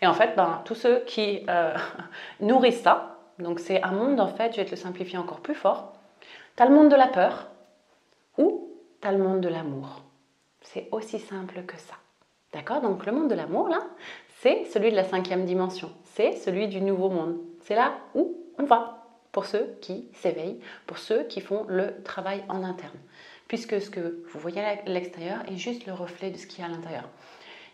Et 0.01 0.05
en 0.05 0.13
fait, 0.13 0.35
ben, 0.35 0.61
tous 0.65 0.75
ceux 0.75 0.99
qui 1.05 1.45
euh, 1.49 1.73
nourrissent 2.41 2.81
ça, 2.81 3.17
donc 3.39 3.59
c'est 3.59 3.81
un 3.81 3.91
monde 3.91 4.19
en 4.19 4.27
fait, 4.27 4.51
je 4.51 4.57
vais 4.57 4.65
te 4.65 4.71
le 4.71 4.75
simplifier 4.75 5.17
encore 5.17 5.39
plus 5.39 5.55
fort. 5.55 5.93
Tu 6.55 6.63
as 6.63 6.65
le 6.67 6.75
monde 6.75 6.89
de 6.89 6.95
la 6.95 7.07
peur 7.07 7.47
ou 8.37 8.69
tu 9.01 9.07
as 9.07 9.11
le 9.11 9.17
monde 9.17 9.41
de 9.41 9.49
l'amour. 9.49 10.01
C'est 10.61 10.89
aussi 10.91 11.19
simple 11.19 11.63
que 11.65 11.77
ça. 11.77 11.95
D'accord? 12.53 12.81
Donc 12.81 13.05
le 13.05 13.13
monde 13.13 13.29
de 13.29 13.35
l'amour, 13.35 13.69
là, 13.69 13.79
c'est 14.41 14.65
celui 14.65 14.91
de 14.91 14.95
la 14.95 15.03
cinquième 15.05 15.45
dimension. 15.45 15.89
C'est 16.03 16.33
celui 16.33 16.67
du 16.67 16.81
nouveau 16.81 17.09
monde. 17.09 17.37
C'est 17.61 17.75
là 17.75 17.93
où 18.13 18.35
on 18.57 18.63
va 18.63 18.96
pour 19.37 19.45
ceux 19.45 19.77
qui 19.81 20.07
s'éveillent, 20.13 20.59
pour 20.87 20.97
ceux 20.97 21.21
qui 21.25 21.41
font 21.41 21.63
le 21.67 22.01
travail 22.03 22.43
en 22.49 22.63
interne. 22.63 22.97
Puisque 23.47 23.79
ce 23.79 23.91
que 23.91 24.23
vous 24.33 24.39
voyez 24.39 24.61
à 24.61 24.81
l'extérieur 24.87 25.43
est 25.47 25.57
juste 25.57 25.85
le 25.85 25.93
reflet 25.93 26.31
de 26.31 26.37
ce 26.37 26.47
qu'il 26.47 26.61
y 26.61 26.63
a 26.63 26.65
à 26.65 26.71
l'intérieur. 26.71 27.03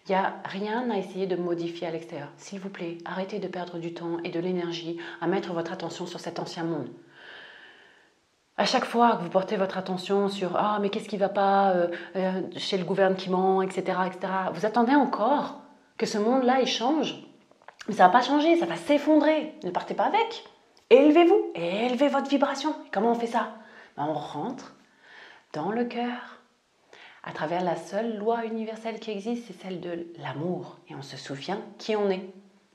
Il 0.05 0.11
n'y 0.11 0.17
a 0.17 0.33
rien 0.43 0.89
à 0.91 0.97
essayer 0.97 1.25
de 1.25 1.37
modifier 1.37 1.87
à 1.87 1.91
l'extérieur. 1.91 2.27
S'il 2.35 2.59
vous 2.59 2.67
plaît, 2.67 2.97
arrêtez 3.05 3.39
de 3.39 3.47
perdre 3.47 3.77
du 3.77 3.93
temps 3.93 4.17
et 4.25 4.29
de 4.29 4.41
l'énergie 4.41 4.97
à 5.21 5.27
mettre 5.27 5.53
votre 5.53 5.71
attention 5.71 6.05
sur 6.05 6.19
cet 6.19 6.37
ancien 6.37 6.65
monde. 6.65 6.89
À 8.57 8.65
chaque 8.65 8.83
fois 8.83 9.15
que 9.15 9.23
vous 9.23 9.29
portez 9.29 9.55
votre 9.55 9.77
attention 9.77 10.27
sur 10.27 10.57
ah 10.57 10.79
mais 10.81 10.89
qu'est-ce 10.89 11.07
qui 11.07 11.15
va 11.15 11.29
pas 11.29 11.71
euh, 11.71 11.87
euh, 12.17 12.41
chez 12.57 12.77
le 12.77 12.83
gouvernement, 12.83 13.61
etc., 13.61 13.99
etc., 14.05 14.33
vous 14.53 14.65
attendez 14.65 14.95
encore 14.95 15.61
que 15.97 16.05
ce 16.05 16.17
monde-là 16.17 16.59
il 16.59 16.67
change. 16.67 17.23
Mais 17.87 17.93
ça 17.93 18.07
va 18.07 18.09
pas 18.09 18.21
changer, 18.21 18.57
ça 18.57 18.65
va 18.65 18.75
s'effondrer. 18.75 19.55
Ne 19.63 19.71
partez 19.71 19.93
pas 19.93 20.07
avec. 20.07 20.43
Élevez-vous 20.89 21.51
élevez 21.55 22.07
votre 22.07 22.29
vibration. 22.29 22.75
comment 22.91 23.11
on 23.11 23.15
fait 23.15 23.27
ça? 23.27 23.53
Ben, 23.97 24.05
On 24.07 24.13
rentre 24.13 24.75
dans 25.53 25.71
le 25.71 25.85
cœur 25.85 26.39
à 27.23 27.31
travers 27.31 27.63
la 27.63 27.75
seule 27.75 28.17
loi 28.17 28.45
universelle 28.45 28.99
qui 28.99 29.11
existe, 29.11 29.45
c'est 29.47 29.61
celle 29.61 29.79
de 29.79 30.07
l'amour. 30.19 30.77
Et 30.89 30.95
on 30.95 31.01
se 31.01 31.15
souvient 31.15 31.61
qui 31.77 31.95
on 31.95 32.09
est. 32.09 32.25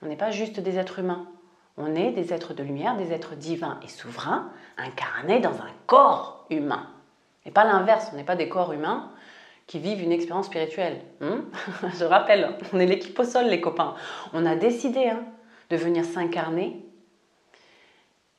On 0.03 0.07
n'est 0.07 0.17
pas 0.17 0.31
juste 0.31 0.61
des 0.61 0.79
êtres 0.79 1.01
humains. 1.01 1.27
On 1.77 1.95
est 1.95 2.13
des 2.13 2.33
êtres 2.33 2.55
de 2.55 2.63
lumière, 2.63 2.97
des 2.97 3.13
êtres 3.13 3.37
divins 3.37 3.79
et 3.85 3.89
souverains, 3.89 4.51
incarnés 4.79 5.41
dans 5.41 5.53
un 5.53 5.71
corps 5.87 6.47
humain. 6.51 6.89
Et 7.45 7.51
pas 7.51 7.65
l'inverse, 7.65 8.09
on 8.13 8.17
n'est 8.17 8.25
pas 8.25 8.37
des 8.37 8.49
corps 8.49 8.73
humains 8.73 9.13
qui 9.67 9.79
vivent 9.79 10.03
une 10.03 10.13
expérience 10.13 10.47
spirituelle. 10.47 11.03
Hmm? 11.21 11.43
Je 11.99 12.05
rappelle, 12.05 12.57
on 12.73 12.81
est 12.81 12.87
l'équipe 12.87 13.19
au 13.19 13.25
sol, 13.25 13.47
les 13.47 13.61
copains. 13.61 13.95
On 14.33 14.47
a 14.47 14.57
décidé 14.57 15.09
hein, 15.09 15.25
de 15.71 15.77
venir 15.77 16.05
s'incarner 16.05 16.88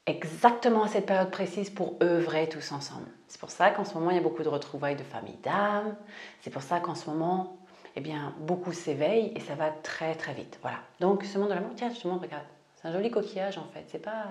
exactement 0.09 0.83
à 0.83 0.87
cette 0.87 1.05
période 1.05 1.29
précise 1.29 1.69
pour 1.69 1.95
œuvrer 2.01 2.49
tous 2.49 2.71
ensemble. 2.71 3.07
C'est 3.27 3.39
pour 3.39 3.51
ça 3.51 3.69
qu'en 3.69 3.85
ce 3.85 3.93
moment, 3.93 4.09
il 4.09 4.15
y 4.15 4.19
a 4.19 4.23
beaucoup 4.23 4.43
de 4.43 4.49
retrouvailles 4.49 4.95
de 4.95 5.03
familles 5.03 5.37
d'âmes. 5.43 5.95
C'est 6.41 6.49
pour 6.49 6.63
ça 6.63 6.79
qu'en 6.79 6.95
ce 6.95 7.09
moment, 7.09 7.57
eh 7.95 8.01
bien, 8.01 8.33
beaucoup 8.39 8.73
s'éveillent 8.73 9.31
et 9.35 9.39
ça 9.39 9.55
va 9.55 9.69
très 9.69 10.15
très 10.15 10.33
vite. 10.33 10.57
Voilà. 10.61 10.77
Donc, 10.99 11.23
ce 11.23 11.37
monde 11.37 11.49
de 11.49 11.53
l'amour, 11.53 11.71
tiens, 11.75 11.91
je 11.93 11.99
te 11.99 12.07
montre, 12.07 12.23
regarde. 12.23 12.45
C'est 12.75 12.87
un 12.87 12.93
joli 12.93 13.11
coquillage 13.11 13.57
en 13.57 13.67
fait. 13.73 13.85
C'est 13.87 13.99
pas. 13.99 14.25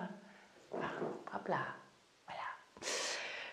hop 0.73 1.49
là. 1.49 1.59
Voilà. 2.27 2.41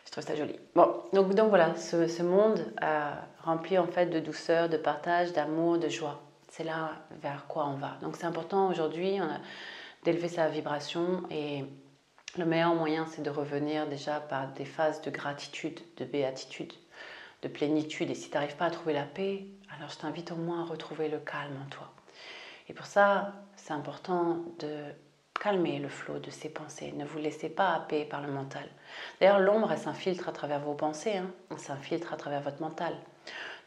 Je 0.05 0.11
trouve 0.11 0.23
ça 0.23 0.35
joli. 0.35 0.57
Bon, 0.73 1.03
donc, 1.13 1.35
donc 1.35 1.49
voilà, 1.49 1.75
ce, 1.75 2.23
monde 2.23 2.73
euh, 2.81 3.11
rempli 3.43 3.77
en 3.77 3.87
fait 3.87 4.07
de 4.07 4.19
douceur, 4.19 4.69
de 4.69 4.77
partage, 4.77 5.33
d'amour, 5.33 5.77
de 5.77 5.89
joie. 5.89 6.21
C'est 6.49 6.63
là 6.63 6.91
vers 7.21 7.45
quoi 7.47 7.67
on 7.67 7.75
va. 7.75 7.97
Donc, 8.01 8.15
c'est 8.15 8.25
important 8.25 8.69
aujourd'hui 8.69 9.19
d'élever 10.03 10.29
sa 10.29 10.47
vibration 10.47 11.23
et 11.29 11.65
le 12.37 12.45
meilleur 12.45 12.75
moyen, 12.75 13.05
c'est 13.07 13.21
de 13.21 13.29
revenir 13.29 13.87
déjà 13.87 14.19
par 14.19 14.47
des 14.49 14.65
phases 14.65 15.01
de 15.01 15.09
gratitude, 15.09 15.79
de 15.97 16.05
béatitude, 16.05 16.73
de 17.41 17.47
plénitude. 17.47 18.09
Et 18.09 18.15
si 18.15 18.29
tu 18.29 18.35
n'arrives 18.35 18.55
pas 18.55 18.65
à 18.65 18.71
trouver 18.71 18.93
la 18.93 19.03
paix, 19.03 19.45
alors 19.75 19.89
je 19.89 19.97
t'invite 19.97 20.31
au 20.31 20.35
moins 20.35 20.61
à 20.61 20.65
retrouver 20.65 21.09
le 21.09 21.19
calme 21.19 21.57
en 21.65 21.69
toi. 21.69 21.91
Et 22.67 22.73
pour 22.73 22.85
ça, 22.85 23.33
c'est 23.55 23.73
important 23.73 24.43
de 24.59 24.77
calmer 25.39 25.79
le 25.79 25.89
flot 25.89 26.19
de 26.19 26.29
ces 26.29 26.49
pensées. 26.49 26.93
Ne 26.95 27.05
vous 27.05 27.19
laissez 27.19 27.49
pas 27.49 27.73
happer 27.73 28.05
par 28.05 28.21
le 28.21 28.31
mental. 28.31 28.67
D'ailleurs, 29.19 29.39
l'ombre, 29.39 29.71
elle 29.71 29.77
s'infiltre 29.77 30.29
à 30.29 30.31
travers 30.31 30.59
vos 30.59 30.73
pensées. 30.73 31.17
Hein. 31.17 31.29
Elle 31.51 31.59
s'infiltre 31.59 32.13
à 32.13 32.17
travers 32.17 32.41
votre 32.41 32.61
mental. 32.61 32.93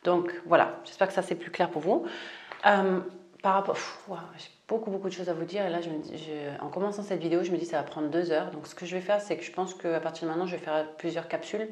Donc 0.04 0.32
voilà, 0.46 0.80
j'espère 0.84 1.08
que 1.08 1.14
ça 1.14 1.22
c'est 1.22 1.34
plus 1.34 1.50
clair 1.50 1.70
pour 1.70 1.82
vous. 1.82 2.06
Euh, 2.66 3.00
par 3.42 3.54
rapport, 3.54 3.76
j'ai 4.36 4.48
beaucoup 4.68 4.90
beaucoup 4.90 5.08
de 5.08 5.14
choses 5.14 5.28
à 5.28 5.34
vous 5.34 5.44
dire 5.44 5.64
et 5.64 5.70
là, 5.70 5.80
je 5.80 5.90
en 6.60 6.68
commençant 6.68 7.02
cette 7.02 7.20
vidéo, 7.20 7.42
je 7.42 7.52
me 7.52 7.56
dis 7.56 7.66
ça 7.66 7.78
va 7.78 7.82
prendre 7.84 8.08
deux 8.08 8.32
heures. 8.32 8.50
Donc 8.50 8.66
ce 8.66 8.74
que 8.74 8.86
je 8.86 8.94
vais 8.94 9.00
faire, 9.00 9.20
c'est 9.20 9.36
que 9.36 9.44
je 9.44 9.52
pense 9.52 9.74
qu'à 9.74 10.00
partir 10.00 10.26
de 10.26 10.32
maintenant, 10.32 10.46
je 10.46 10.56
vais 10.56 10.62
faire 10.62 10.86
plusieurs 10.96 11.28
capsules 11.28 11.68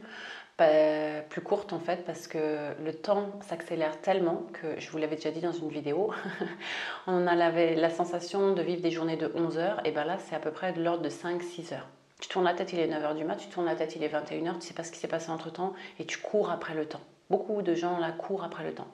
plus 1.28 1.42
courtes 1.42 1.72
en 1.72 1.78
fait 1.78 2.04
parce 2.06 2.26
que 2.26 2.72
le 2.82 2.92
temps 2.94 3.30
s'accélère 3.42 4.00
tellement 4.00 4.46
que 4.54 4.80
je 4.80 4.90
vous 4.90 4.96
l'avais 4.96 5.16
déjà 5.16 5.30
dit 5.30 5.40
dans 5.40 5.52
une 5.52 5.68
vidéo. 5.68 6.12
on 7.06 7.26
a 7.26 7.34
la, 7.34 7.90
sensation 7.90 8.54
de 8.54 8.62
vivre 8.62 8.80
des 8.80 8.90
journées 8.90 9.16
de 9.16 9.30
11 9.34 9.58
heures 9.58 9.80
et 9.84 9.90
ben 9.90 10.04
là, 10.04 10.16
c'est 10.18 10.34
à 10.34 10.38
peu 10.38 10.50
près 10.50 10.72
de 10.72 10.82
l'ordre 10.82 11.02
de 11.02 11.10
5-6 11.10 11.74
heures. 11.74 11.88
Tu 12.20 12.28
tournes 12.28 12.46
la 12.46 12.54
tête, 12.54 12.72
il 12.72 12.78
est 12.78 12.88
9h 12.88 13.14
du 13.14 13.24
mat, 13.24 13.36
tu 13.36 13.48
tournes 13.48 13.66
la 13.66 13.74
tête, 13.74 13.94
il 13.96 14.02
est 14.02 14.08
21h, 14.08 14.58
tu 14.58 14.66
sais 14.66 14.74
pas 14.74 14.84
ce 14.84 14.90
qui 14.90 14.98
s'est 14.98 15.08
passé 15.08 15.30
entre 15.30 15.52
temps 15.52 15.74
et 15.98 16.06
tu 16.06 16.18
cours 16.18 16.50
après 16.50 16.74
le 16.74 16.86
temps. 16.86 17.02
Beaucoup 17.28 17.60
de 17.60 17.74
gens 17.74 17.98
là 17.98 18.12
courent 18.12 18.44
après 18.44 18.64
le 18.64 18.72
temps. 18.72 18.86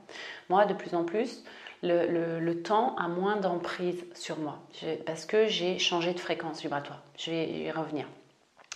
Moi, 0.49 0.65
de 0.65 0.75
plus 0.75 0.95
en 0.97 1.05
plus, 1.05 1.45
le, 1.83 2.63
temps 2.63 2.95
a 2.97 3.09
moins 3.09 3.37
d'emprise 3.37 4.05
sur 4.15 4.39
moi 4.39 4.59
parce 5.07 5.27
que 5.27 5.47
j'ai 5.47 5.79
changé 5.79 6.13
de 6.13 6.21
fréquence 6.21 6.63
vibratoire. 6.63 7.03
Je 7.19 7.31
vais 7.31 7.49
y 7.49 7.71
revenir. 7.71 8.07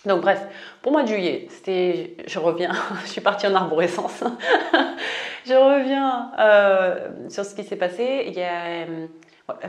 Donc 0.05 0.21
bref, 0.21 0.45
pour 0.81 0.91
moi 0.91 1.03
de 1.03 1.07
juillet, 1.07 1.47
c'était, 1.49 2.15
je 2.27 2.39
reviens, 2.39 2.71
je 3.03 3.07
suis 3.07 3.21
partie 3.21 3.47
en 3.47 3.55
arborescence. 3.55 4.23
je 5.45 5.53
reviens 5.53 6.31
euh, 6.39 7.29
sur 7.29 7.45
ce 7.45 7.55
qui 7.55 7.63
s'est 7.63 7.75
passé. 7.75 8.25
Il 8.27 8.33
y 8.33 8.43
a 8.43 8.85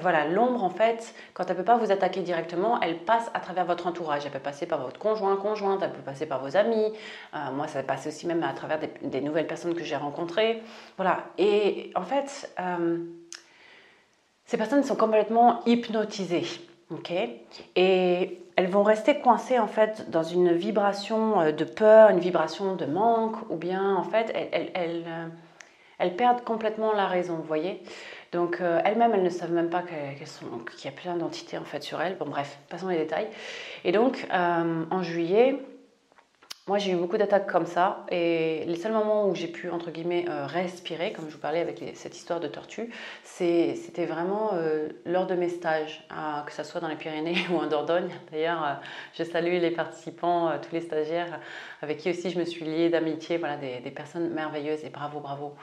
voilà, 0.00 0.26
l'ombre, 0.26 0.64
en 0.64 0.70
fait, 0.70 1.14
quand 1.34 1.44
elle 1.44 1.52
ne 1.52 1.58
peut 1.58 1.64
pas 1.64 1.76
vous 1.76 1.92
attaquer 1.92 2.20
directement, 2.20 2.80
elle 2.80 2.98
passe 2.98 3.30
à 3.32 3.40
travers 3.40 3.64
votre 3.64 3.86
entourage. 3.86 4.26
Elle 4.26 4.32
peut 4.32 4.40
passer 4.40 4.66
par 4.66 4.80
votre 4.82 4.98
conjoint, 4.98 5.36
conjointe, 5.36 5.80
elle 5.82 5.92
peut 5.92 6.02
passer 6.02 6.26
par 6.26 6.42
vos 6.42 6.56
amis. 6.56 6.92
Euh, 7.34 7.52
moi, 7.52 7.68
ça 7.68 7.82
passe 7.84 8.06
aussi 8.08 8.26
même 8.26 8.42
à 8.42 8.52
travers 8.52 8.80
des, 9.02 9.20
nouvelles 9.20 9.46
personnes 9.46 9.74
que 9.74 9.84
j'ai 9.84 9.96
rencontrées. 9.96 10.62
Voilà. 10.96 11.24
Et 11.38 11.92
en 11.94 12.02
fait, 12.02 12.52
euh, 12.58 12.98
ces 14.48 14.56
personnes 14.56 14.82
sont 14.82 14.96
complètement 14.96 15.60
hypnotisées. 15.66 16.46
ok? 16.90 17.12
Et 17.76 18.40
elles 18.56 18.70
vont 18.70 18.82
rester 18.82 19.20
coincées 19.20 19.58
en 19.58 19.68
fait 19.68 20.10
dans 20.10 20.22
une 20.24 20.52
vibration 20.52 21.40
euh, 21.40 21.52
de 21.52 21.64
peur, 21.64 22.08
une 22.08 22.18
vibration 22.18 22.74
de 22.74 22.86
manque, 22.86 23.36
ou 23.50 23.56
bien 23.56 23.94
en 23.94 24.04
fait 24.04 24.32
elles, 24.34 24.70
elles, 24.74 25.04
elles 25.98 26.16
perdent 26.16 26.42
complètement 26.42 26.92
la 26.94 27.06
raison, 27.06 27.36
vous 27.36 27.42
voyez? 27.42 27.82
Donc 28.32 28.62
euh, 28.62 28.80
elles-mêmes, 28.84 29.12
elles 29.14 29.22
ne 29.22 29.30
savent 29.30 29.52
même 29.52 29.68
pas 29.68 29.82
qu'il 29.82 30.84
y 30.84 30.88
a 30.88 30.92
plein 30.92 31.16
d'entités 31.16 31.58
en 31.58 31.64
fait 31.64 31.82
sur 31.82 32.00
elles. 32.00 32.16
Bon 32.16 32.26
bref, 32.26 32.58
passons 32.70 32.88
les 32.88 32.96
détails. 32.96 33.28
Et 33.84 33.92
donc 33.92 34.26
euh, 34.32 34.84
en 34.90 35.02
juillet, 35.02 35.62
moi 36.68 36.78
j'ai 36.78 36.92
eu 36.92 36.96
beaucoup 36.96 37.16
d'attaques 37.16 37.50
comme 37.50 37.66
ça 37.66 38.04
et 38.10 38.64
les 38.66 38.76
seuls 38.76 38.92
moments 38.92 39.28
où 39.28 39.34
j'ai 39.34 39.48
pu 39.48 39.70
entre 39.70 39.90
guillemets 39.90 40.26
euh, 40.28 40.46
respirer, 40.46 41.12
comme 41.12 41.28
je 41.28 41.34
vous 41.34 41.40
parlais 41.40 41.60
avec 41.60 41.82
cette 41.94 42.16
histoire 42.16 42.38
de 42.38 42.46
tortue, 42.48 42.90
c'était 43.24 44.06
vraiment 44.06 44.52
lors 45.04 45.26
de 45.26 45.34
mes 45.34 45.48
stages, 45.48 46.06
que 46.46 46.52
ce 46.52 46.62
soit 46.62 46.80
dans 46.80 46.88
les 46.88 46.96
Pyrénées 46.96 47.36
ou 47.50 47.56
en 47.56 47.66
Dordogne. 47.66 48.10
D'ailleurs, 48.32 48.80
je 49.14 49.22
salue 49.22 49.60
les 49.60 49.70
participants, 49.70 50.52
tous 50.60 50.74
les 50.74 50.80
stagiaires 50.80 51.40
avec 51.82 51.98
qui 51.98 52.10
aussi 52.10 52.30
je 52.30 52.38
me 52.38 52.44
suis 52.44 52.64
liée 52.64 52.88
d'amitié, 52.88 53.38
voilà, 53.38 53.56
des, 53.56 53.90
personnes 53.90 54.30
merveilleuses 54.30 54.84
et 54.84 54.90
bravo, 54.90 55.20
bravo 55.20 55.54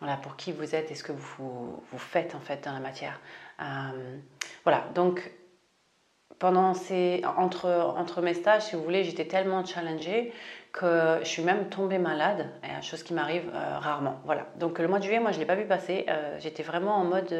voilà, 0.00 0.16
pour 0.16 0.36
qui 0.36 0.52
vous 0.52 0.74
êtes 0.74 0.90
et 0.90 0.94
ce 0.94 1.04
que 1.04 1.12
vous, 1.12 1.82
faites 1.96 2.34
en 2.34 2.40
fait 2.40 2.64
dans 2.64 2.72
la 2.72 2.80
matière. 2.80 3.20
Euh, 3.60 4.16
voilà, 4.64 4.84
donc 4.94 5.30
pendant 6.40 6.74
ces, 6.74 7.22
entre, 7.36 7.66
entre 7.96 8.22
mes 8.22 8.34
stages, 8.34 8.62
si 8.62 8.74
vous 8.74 8.82
voulez, 8.82 9.04
j'étais 9.04 9.26
tellement 9.26 9.64
challengée 9.64 10.32
que 10.72 11.18
je 11.22 11.28
suis 11.28 11.42
même 11.42 11.68
tombée 11.68 11.98
malade, 11.98 12.48
chose 12.82 13.02
qui 13.02 13.12
m'arrive 13.12 13.48
euh, 13.54 13.78
rarement. 13.78 14.20
Voilà. 14.24 14.46
Donc 14.58 14.78
le 14.78 14.88
mois 14.88 14.98
de 14.98 15.04
juillet, 15.04 15.20
moi, 15.20 15.32
je 15.32 15.36
ne 15.36 15.40
l'ai 15.40 15.46
pas 15.46 15.54
vu 15.54 15.66
passer. 15.66 16.06
Euh, 16.08 16.36
j'étais 16.40 16.62
vraiment 16.62 16.96
en 16.96 17.04
mode 17.04 17.34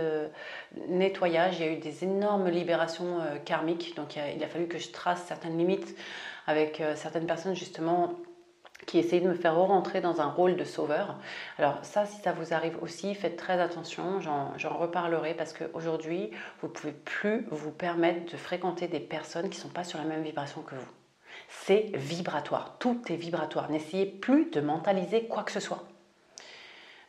nettoyage. 0.88 1.58
Il 1.58 1.66
y 1.66 1.68
a 1.68 1.72
eu 1.72 1.76
des 1.76 2.04
énormes 2.04 2.48
libérations 2.48 3.18
karmiques. 3.44 3.96
Donc 3.96 4.16
il 4.16 4.44
a, 4.44 4.48
fallu 4.48 4.68
que 4.68 4.78
je 4.78 4.90
trace 4.90 5.22
certaines 5.22 5.56
limites 5.56 5.96
avec 6.46 6.82
certaines 6.96 7.26
personnes 7.26 7.54
justement 7.54 8.12
qui 8.86 8.98
essaye 8.98 9.20
de 9.20 9.28
me 9.28 9.34
faire 9.34 9.56
rentrer 9.56 10.00
dans 10.00 10.20
un 10.20 10.26
rôle 10.26 10.56
de 10.56 10.64
sauveur. 10.64 11.16
Alors 11.58 11.78
ça, 11.82 12.06
si 12.06 12.20
ça 12.22 12.32
vous 12.32 12.54
arrive 12.54 12.76
aussi, 12.82 13.14
faites 13.14 13.36
très 13.36 13.60
attention, 13.60 14.20
j'en 14.20 14.76
reparlerai 14.78 15.34
parce 15.34 15.52
qu'aujourd'hui, 15.52 16.30
vous 16.60 16.68
ne 16.68 16.72
pouvez 16.72 16.92
plus 16.92 17.46
vous 17.50 17.70
permettre 17.70 18.32
de 18.32 18.36
fréquenter 18.36 18.88
des 18.88 19.00
personnes 19.00 19.50
qui 19.50 19.58
ne 19.58 19.62
sont 19.62 19.68
pas 19.68 19.84
sur 19.84 19.98
la 19.98 20.04
même 20.04 20.22
vibration 20.22 20.62
que 20.62 20.74
vous. 20.74 20.90
C'est 21.48 21.90
vibratoire, 21.94 22.76
tout 22.78 23.00
est 23.08 23.16
vibratoire. 23.16 23.70
N'essayez 23.70 24.06
plus 24.06 24.50
de 24.50 24.60
mentaliser 24.60 25.24
quoi 25.24 25.42
que 25.42 25.52
ce 25.52 25.60
soit. 25.60 25.84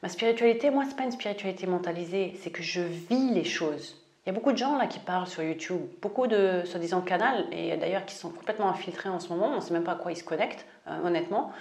Ma 0.04 0.10
spiritualité, 0.10 0.72
moi, 0.72 0.84
ce 0.84 0.90
n'est 0.90 0.96
pas 0.96 1.04
une 1.04 1.12
spiritualité 1.12 1.68
mentalisée, 1.68 2.34
c'est 2.42 2.50
que 2.50 2.64
je 2.64 2.82
vis 2.82 3.30
les 3.32 3.44
choses. 3.44 3.98
Il 4.26 4.30
y 4.30 4.32
a 4.32 4.34
beaucoup 4.34 4.52
de 4.52 4.58
gens 4.58 4.78
là 4.78 4.88
qui 4.88 5.00
parlent 5.00 5.28
sur 5.28 5.44
YouTube, 5.44 5.82
beaucoup 6.02 6.28
de 6.28 6.64
soi-disant 6.66 7.02
canaux, 7.02 7.46
et 7.52 7.78
d'ailleurs 7.78 8.06
qui 8.06 8.16
sont 8.16 8.30
complètement 8.30 8.70
infiltrés 8.70 9.10
en 9.10 9.20
ce 9.20 9.30
moment, 9.30 9.48
on 9.48 9.56
ne 9.56 9.62
sait 9.62 9.74
même 9.74 9.84
pas 9.84 9.94
à 9.94 9.96
quoi 9.96 10.12
ils 10.12 10.18
se 10.18 10.24
connectent, 10.24 10.66
honnêtement. 11.04 11.52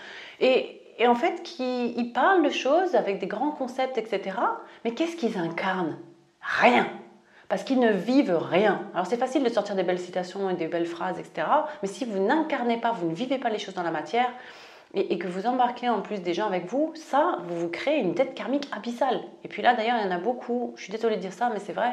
Et, 0.41 0.77
en 1.07 1.15
fait, 1.15 1.43
qui, 1.43 1.95
ils 1.97 2.12
parlent 2.12 2.43
de 2.43 2.50
choses 2.50 2.95
avec 2.95 3.19
des 3.19 3.27
grands 3.27 3.53
concepts, 3.53 3.97
etc. 3.97 4.37
Mais 4.85 4.93
qu'est-ce 4.93 5.17
qu'ils 5.17 5.39
incarnent? 5.39 5.99
Rien 6.41 6.87
parce 7.49 7.65
qu'ils 7.65 7.81
ne 7.81 7.91
vivent 7.91 8.39
rien. 8.39 8.89
Alors 8.95 9.07
c'est 9.07 9.17
facile 9.17 9.43
de 9.43 9.49
sortir 9.49 9.75
des 9.75 9.83
belles 9.83 9.99
citations 9.99 10.49
et 10.50 10.55
des 10.55 10.69
belles 10.69 10.87
phrases, 10.87 11.19
etc. 11.19 11.49
Mais 11.83 11.89
si 11.89 12.05
vous 12.05 12.21
n'incarnez 12.21 12.77
pas, 12.77 12.93
vous 12.93 13.09
ne 13.09 13.12
vivez 13.12 13.39
pas 13.39 13.50
les 13.50 13.59
choses 13.59 13.75
dans 13.75 13.83
la 13.83 13.91
matière, 13.91 14.31
et, 14.95 15.19
que 15.19 15.29
vous 15.29 15.47
embarquez 15.47 15.89
en 15.89 16.00
plus 16.00 16.21
des 16.21 16.35
gens 16.35 16.47
avec 16.47 16.67
vous, 16.67 16.93
ça, 16.97 17.39
vous 17.45 17.57
vous 17.57 17.69
créez 17.69 17.99
une 17.99 18.12
dette 18.15 18.35
karmique 18.35 18.69
abyssale. 18.73 19.21
Et 19.45 19.49
puis 19.49 19.62
là, 19.62 19.75
d'ailleurs, 19.75 19.97
il 20.00 20.05
y 20.05 20.09
en 20.09 20.15
a 20.15 20.19
beaucoup, 20.19 20.73
je 20.77 20.83
suis 20.83 20.93
désolée 20.93 21.17
de 21.17 21.21
dire 21.21 21.33
ça, 21.33 21.49
mais 21.53 21.61
c'est 21.61 21.73
vrai, 21.73 21.93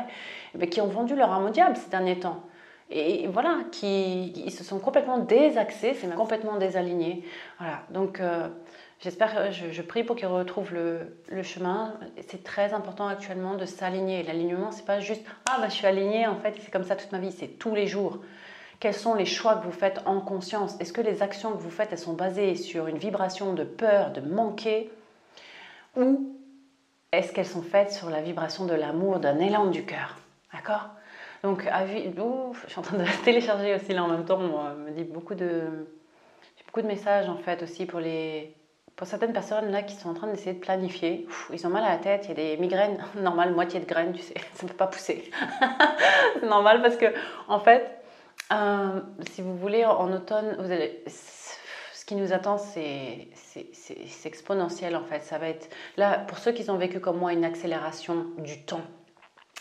qui 0.72 0.82
ont 0.82 0.88
vendu 0.88 1.16
leur 1.16 1.32
âme 1.32 1.46
au 1.46 1.50
diable 1.50 1.76
ces 1.76 1.90
derniers 1.90 2.20
temps. 2.20 2.42
Et 2.90 3.28
voilà, 3.28 3.60
qui 3.72 4.32
ils 4.32 4.52
se 4.52 4.64
sont 4.64 4.80
complètement 4.80 5.18
désaxés, 5.18 5.94
c'est 5.94 6.14
complètement 6.16 6.58
désaligné. 6.58 7.26
Voilà, 7.60 7.82
donc 7.90 8.22
euh, 8.22 8.48
j'espère, 9.02 9.52
je, 9.52 9.72
je, 9.72 9.82
prie 9.82 10.06
pour 10.06 10.16
qu'ils 10.16 10.28
retrouvent 10.28 10.74
le, 10.74 11.18
le 11.28 11.44
chemin. 11.44 11.96
C'est 12.28 12.44
très 12.44 12.74
important 12.74 13.08
actuellement 13.08 13.56
de 13.56 13.66
s'aligner. 13.66 14.24
L'alignement, 14.24 14.72
c'est 14.72 14.86
pas 14.86 15.02
juste 15.02 15.26
ah 15.50 15.58
bah 15.60 15.68
je 15.68 15.74
suis 15.74 15.86
aligné 15.86 16.28
en 16.28 16.38
fait, 16.38 16.56
c'est 16.64 16.72
comme 16.72 16.86
ça 16.86 16.96
toute 16.96 17.12
ma 17.12 17.20
vie, 17.20 17.34
c'est 17.34 17.60
tous 17.60 17.76
les 17.76 17.88
jours. 17.88 18.20
Quels 18.80 18.94
sont 18.94 19.16
les 19.16 19.26
choix 19.26 19.56
que 19.56 19.66
vous 19.66 19.72
faites 19.72 20.02
en 20.06 20.22
conscience? 20.22 20.80
Est-ce 20.80 20.94
que 20.94 21.02
les 21.02 21.24
actions 21.24 21.52
que 21.52 21.62
vous 21.62 21.72
faites, 21.72 21.92
elles 21.92 21.98
sont 21.98 22.14
basées 22.14 22.56
sur 22.56 22.88
une 22.88 23.00
vibration 23.00 23.54
de 23.54 23.64
peur, 23.64 24.12
de 24.12 24.22
manquer? 24.22 24.92
Ou 25.96 26.38
est-ce 27.12 27.34
qu'elles 27.34 27.48
sont 27.48 27.64
faites 27.64 27.92
sur 27.92 28.10
la 28.12 28.22
vibration 28.22 28.66
de 28.66 28.76
l'amour, 28.76 29.20
d'un 29.20 29.40
élan 29.40 29.66
du 29.66 29.84
cœur? 29.84 30.20
D'accord? 30.54 30.90
Donc, 31.44 31.64
je 31.64 32.70
suis 32.70 32.80
en 32.80 32.82
train 32.82 32.98
de 32.98 33.06
télécharger 33.24 33.76
aussi 33.76 33.94
là 33.94 34.04
en 34.04 34.08
même 34.08 34.26
temps, 34.26 34.40
on 34.40 34.74
me 34.76 34.92
dit 34.92 35.04
beaucoup 35.04 35.36
de, 35.36 35.88
beaucoup 36.66 36.82
de 36.82 36.88
messages 36.88 37.30
en 37.30 37.38
fait 37.38 37.62
aussi 37.64 37.86
pour 37.86 38.00
les, 38.00 38.56
pour 38.96 39.08
certaines 39.08 39.34
personnes 39.34 39.72
là 39.72 39.84
qui 39.84 39.96
sont 39.96 40.10
en 40.10 40.14
train 40.14 40.28
d'essayer 40.28 40.54
de 40.54 40.60
planifier, 40.60 41.28
ils 41.54 41.66
ont 41.68 41.70
mal 41.70 41.84
à 41.84 41.90
la 41.90 41.98
tête, 41.98 42.26
il 42.26 42.30
y 42.30 42.32
a 42.32 42.36
des 42.36 42.58
migraines, 42.58 42.98
normal, 43.22 43.54
moitié 43.54 43.80
de 43.80 43.86
graines, 43.86 44.14
tu 44.14 44.22
sais, 44.22 44.34
ça 44.56 44.64
ne 44.64 44.70
peut 44.70 44.76
pas 44.76 44.88
pousser. 44.88 45.32
c'est 46.40 46.48
normal 46.48 46.82
parce 46.82 46.98
que 46.98 47.06
en 47.48 47.60
fait, 47.60 47.98
euh, 48.52 49.02
si 49.32 49.42
vous 49.42 49.56
voulez, 49.56 49.86
en 49.86 50.12
automne, 50.12 50.58
ce 51.08 52.06
qui 52.06 52.16
nous 52.16 52.34
attend, 52.34 52.58
c'est 52.58 53.28
exponentiel 54.26 54.96
en 54.96 55.04
fait. 55.04 55.20
Ça 55.24 55.38
va 55.38 55.50
être 55.50 55.70
là 55.98 56.20
pour 56.20 56.38
ceux 56.38 56.52
qui 56.52 56.70
ont 56.70 56.78
vécu 56.78 57.00
comme 57.00 57.18
moi 57.18 57.34
une 57.34 57.46
accélération 57.46 58.28
du 58.38 58.64
temps 58.64 58.82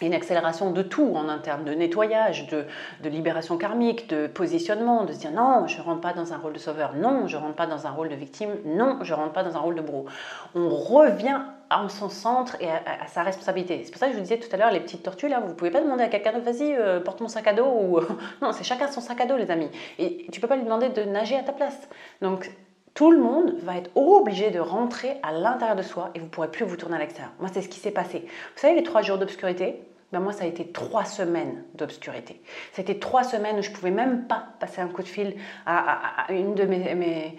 une 0.02 0.12
accélération 0.12 0.72
de 0.72 0.82
tout 0.82 1.14
en 1.14 1.28
interne, 1.28 1.64
de 1.64 1.72
nettoyage, 1.72 2.48
de, 2.48 2.66
de, 3.02 3.08
libération 3.08 3.56
karmique, 3.56 4.08
de 4.10 4.26
positionnement, 4.26 5.04
de 5.04 5.12
se 5.12 5.18
dire 5.18 5.30
non, 5.30 5.66
je 5.66 5.78
ne 5.78 5.82
rentre 5.82 6.02
pas 6.02 6.12
dans 6.12 6.34
un 6.34 6.36
rôle 6.36 6.52
de 6.52 6.58
sauveur, 6.58 6.92
non, 6.94 7.26
je 7.26 7.36
ne 7.36 7.42
rentre 7.42 7.54
pas 7.54 7.66
dans 7.66 7.86
un 7.86 7.90
rôle 7.90 8.10
de 8.10 8.14
victime, 8.14 8.50
non, 8.66 8.98
je 9.02 9.14
ne 9.14 9.18
rentre 9.18 9.32
pas 9.32 9.42
dans 9.42 9.56
un 9.56 9.60
rôle 9.60 9.74
de 9.74 9.80
bourreau. 9.80 10.04
On 10.54 10.68
revient 10.68 11.40
en 11.70 11.88
son 11.88 12.10
centre 12.10 12.56
et 12.60 12.68
à, 12.68 13.06
sa 13.08 13.22
responsabilité. 13.22 13.82
C'est 13.84 13.90
pour 13.90 13.98
ça 13.98 14.06
que 14.06 14.12
je 14.12 14.18
vous 14.18 14.22
disais 14.22 14.38
tout 14.38 14.48
à 14.52 14.58
l'heure, 14.58 14.70
les 14.70 14.80
petites 14.80 15.02
tortues, 15.02 15.28
là, 15.28 15.40
vous 15.40 15.48
ne 15.48 15.54
pouvez 15.54 15.70
pas 15.70 15.80
demander 15.80 16.04
à 16.04 16.08
quelqu'un 16.08 16.38
de 16.38 16.40
vas-y, 16.40 16.74
euh, 16.74 17.00
porte 17.00 17.20
mon 17.22 17.28
sac 17.28 17.46
à 17.46 17.54
dos. 17.54 17.64
Ou... 17.64 18.00
non, 18.42 18.52
c'est 18.52 18.64
chacun 18.64 18.88
son 18.88 19.00
sac 19.00 19.20
à 19.20 19.26
dos, 19.26 19.36
les 19.36 19.50
amis. 19.50 19.70
Et 19.98 20.26
tu 20.30 20.38
ne 20.38 20.42
peux 20.42 20.48
pas 20.48 20.56
lui 20.56 20.64
demander 20.64 20.90
de 20.90 21.02
nager 21.02 21.36
à 21.36 21.42
ta 21.42 21.52
place. 21.52 21.88
Donc, 22.20 22.50
tout 22.96 23.10
le 23.10 23.18
monde 23.18 23.54
va 23.62 23.76
être 23.76 23.90
obligé 23.94 24.50
de 24.50 24.58
rentrer 24.58 25.18
à 25.22 25.30
l'intérieur 25.30 25.76
de 25.76 25.82
soi 25.82 26.10
et 26.14 26.18
vous 26.18 26.24
ne 26.24 26.30
pourrez 26.30 26.50
plus 26.50 26.64
vous 26.64 26.76
tourner 26.76 26.96
à 26.96 26.98
l'extérieur. 26.98 27.32
Moi, 27.38 27.50
c'est 27.52 27.60
ce 27.60 27.68
qui 27.68 27.78
s'est 27.78 27.90
passé. 27.90 28.20
Vous 28.20 28.60
savez, 28.60 28.74
les 28.74 28.82
trois 28.82 29.02
jours 29.02 29.18
d'obscurité, 29.18 29.82
ben 30.12 30.20
moi, 30.20 30.32
ça 30.32 30.44
a 30.44 30.46
été 30.46 30.66
trois 30.66 31.04
semaines 31.04 31.62
d'obscurité. 31.74 32.40
C'était 32.72 32.98
trois 32.98 33.22
semaines 33.22 33.58
où 33.58 33.62
je 33.62 33.68
ne 33.68 33.74
pouvais 33.74 33.90
même 33.90 34.26
pas 34.26 34.46
passer 34.60 34.80
un 34.80 34.88
coup 34.88 35.02
de 35.02 35.08
fil 35.08 35.34
à, 35.66 36.24
une 36.30 36.54
de 36.54 36.64
mes, 36.64 36.94
mes, 36.94 37.36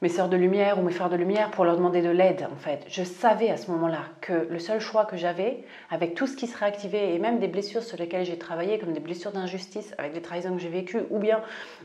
mes 0.00 0.08
sœurs 0.08 0.28
de 0.28 0.36
lumière 0.36 0.80
ou 0.80 0.82
mes 0.82 0.90
frères 0.90 1.10
de 1.10 1.16
lumière 1.16 1.52
pour 1.52 1.64
leur 1.64 1.76
demander 1.76 2.02
de 2.02 2.10
l'aide, 2.10 2.48
en 2.52 2.56
fait. 2.56 2.84
Je 2.88 3.04
savais 3.04 3.50
à 3.50 3.56
ce 3.58 3.70
moment-là 3.70 4.00
que 4.20 4.48
le 4.50 4.58
seul 4.58 4.80
choix 4.80 5.04
que 5.04 5.16
j'avais, 5.16 5.62
avec 5.90 6.16
tout 6.16 6.26
ce 6.26 6.34
qui 6.34 6.48
serait 6.48 6.66
activé 6.66 7.14
et 7.14 7.20
même 7.20 7.38
des 7.38 7.46
blessures 7.46 7.84
sur 7.84 7.98
lesquelles 7.98 8.24
j'ai 8.24 8.38
travaillé, 8.38 8.80
comme 8.80 8.94
des 8.94 9.00
blessures 9.00 9.30
d'injustice 9.30 9.94
avec 9.96 10.12
des 10.12 10.22
trahisons 10.22 10.56
que 10.56 10.60
j'ai 10.60 10.70
vécues, 10.70 11.02
ou 11.10 11.20
bien 11.20 11.40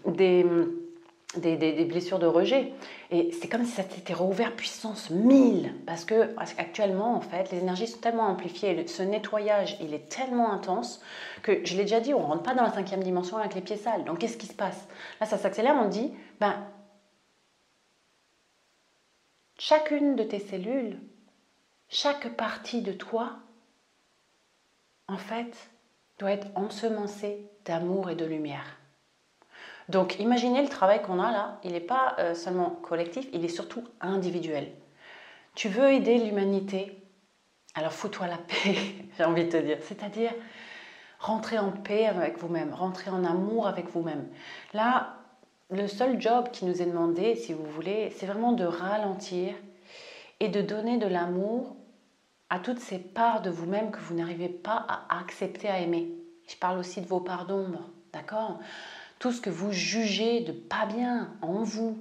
des 0.07 0.43
des, 1.35 1.85
blessures 1.85 2.19
de 2.19 2.25
rejet. 2.25 2.71
Et 3.11 3.31
c'est 3.31 3.47
comme 3.47 3.65
si 3.65 3.71
ça 3.71 3.83
s'était 3.83 4.13
rouvert 4.13 4.55
puissance 4.55 5.09
1000. 5.09 5.73
Parce 5.85 6.05
que 6.05 6.33
actuellement, 6.57 7.15
en 7.15 7.21
fait, 7.21 7.51
les 7.51 7.59
énergies 7.59 7.87
sont 7.87 7.99
tellement 7.99 8.27
amplifiées, 8.27 8.87
ce 8.87 9.03
nettoyage, 9.03 9.77
il 9.81 9.93
est 9.93 10.09
tellement 10.09 10.51
intense 10.51 11.01
que, 11.43 11.65
je 11.65 11.75
l'ai 11.75 11.83
déjà 11.83 11.99
dit, 11.99 12.13
on 12.13 12.25
rentre 12.25 12.43
pas 12.43 12.55
dans 12.55 12.63
la 12.63 12.71
cinquième 12.71 13.03
dimension 13.03 13.37
avec 13.37 13.55
les 13.55 13.61
pieds 13.61 13.77
sales. 13.77 14.05
Donc, 14.05 14.19
qu'est-ce 14.19 14.37
qui 14.37 14.47
se 14.47 14.53
passe? 14.53 14.87
Là, 15.19 15.25
ça 15.25 15.37
s'accélère, 15.37 15.75
on 15.75 15.89
dit, 15.89 16.13
ben, 16.39 16.55
chacune 19.57 20.15
de 20.15 20.23
tes 20.23 20.39
cellules, 20.39 20.99
chaque 21.89 22.35
partie 22.35 22.81
de 22.81 22.93
toi, 22.93 23.33
en 25.07 25.17
fait, 25.17 25.69
doit 26.19 26.31
être 26.31 26.47
ensemencée 26.55 27.49
d'amour 27.65 28.09
et 28.09 28.15
de 28.15 28.25
lumière. 28.25 28.77
Donc 29.89 30.19
imaginez 30.19 30.61
le 30.61 30.69
travail 30.69 31.01
qu'on 31.01 31.19
a 31.19 31.31
là, 31.31 31.59
il 31.63 31.71
n'est 31.71 31.79
pas 31.79 32.15
euh, 32.19 32.35
seulement 32.35 32.69
collectif, 32.69 33.27
il 33.33 33.45
est 33.45 33.49
surtout 33.49 33.83
individuel. 34.01 34.71
Tu 35.55 35.69
veux 35.69 35.91
aider 35.91 36.17
l'humanité, 36.17 37.01
alors 37.73 37.93
fous-toi 37.93 38.27
la 38.27 38.37
paix, 38.37 38.75
j'ai 39.17 39.23
envie 39.23 39.45
de 39.45 39.51
te 39.51 39.57
dire. 39.57 39.77
C'est-à-dire 39.81 40.33
rentrer 41.19 41.57
en 41.57 41.71
paix 41.71 42.05
avec 42.05 42.37
vous-même, 42.37 42.73
rentrer 42.73 43.09
en 43.09 43.23
amour 43.23 43.67
avec 43.67 43.89
vous-même. 43.89 44.27
Là, 44.73 45.15
le 45.69 45.87
seul 45.87 46.21
job 46.21 46.49
qui 46.51 46.65
nous 46.65 46.81
est 46.81 46.85
demandé, 46.85 47.35
si 47.35 47.53
vous 47.53 47.65
voulez, 47.65 48.13
c'est 48.17 48.25
vraiment 48.25 48.51
de 48.51 48.65
ralentir 48.65 49.53
et 50.39 50.49
de 50.49 50.61
donner 50.61 50.97
de 50.97 51.07
l'amour 51.07 51.75
à 52.49 52.59
toutes 52.59 52.79
ces 52.79 52.99
parts 52.99 53.41
de 53.41 53.49
vous-même 53.49 53.91
que 53.91 53.99
vous 53.99 54.15
n'arrivez 54.15 54.49
pas 54.49 54.85
à 54.87 55.19
accepter, 55.19 55.67
à 55.67 55.79
aimer. 55.79 56.09
Je 56.47 56.55
parle 56.55 56.79
aussi 56.79 57.01
de 57.01 57.07
vos 57.07 57.19
parts 57.19 57.45
d'ombre, 57.45 57.89
d'accord? 58.13 58.59
Tout 59.19 59.31
ce 59.31 59.41
que 59.41 59.49
vous 59.49 59.71
jugez 59.71 60.41
de 60.41 60.51
pas 60.51 60.85
bien 60.85 61.29
en 61.41 61.63
vous. 61.63 61.97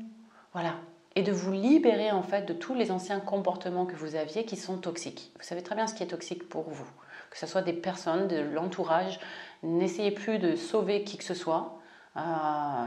Voilà. 0.53 0.75
Et 1.15 1.23
de 1.23 1.33
vous 1.33 1.53
libérer 1.53 2.11
en 2.11 2.23
fait 2.23 2.43
de 2.43 2.53
tous 2.53 2.75
les 2.75 2.91
anciens 2.91 3.21
comportements 3.21 3.87
que 3.87 3.97
vous 3.97 4.17
aviez 4.17 4.45
qui 4.45 4.57
sont 4.57 4.77
toxiques. 4.77 5.33
Vous 5.37 5.45
savez 5.45 5.63
très 5.63 5.75
bien 5.75 5.87
ce 5.87 5.95
qui 5.95 6.03
est 6.03 6.09
toxique 6.09 6.49
pour 6.49 6.69
vous. 6.69 6.89
Que 7.31 7.39
ce 7.39 7.47
soit 7.47 7.63
des 7.63 7.73
personnes, 7.73 8.29
de 8.29 8.39
l'entourage. 8.39 9.19
N'essayez 9.63 10.11
plus 10.11 10.39
de 10.39 10.57
sauver 10.57 11.05
qui 11.05 11.17
que 11.17 11.25
ce 11.25 11.35
soit. 11.35 11.79
Euh, 12.17 12.21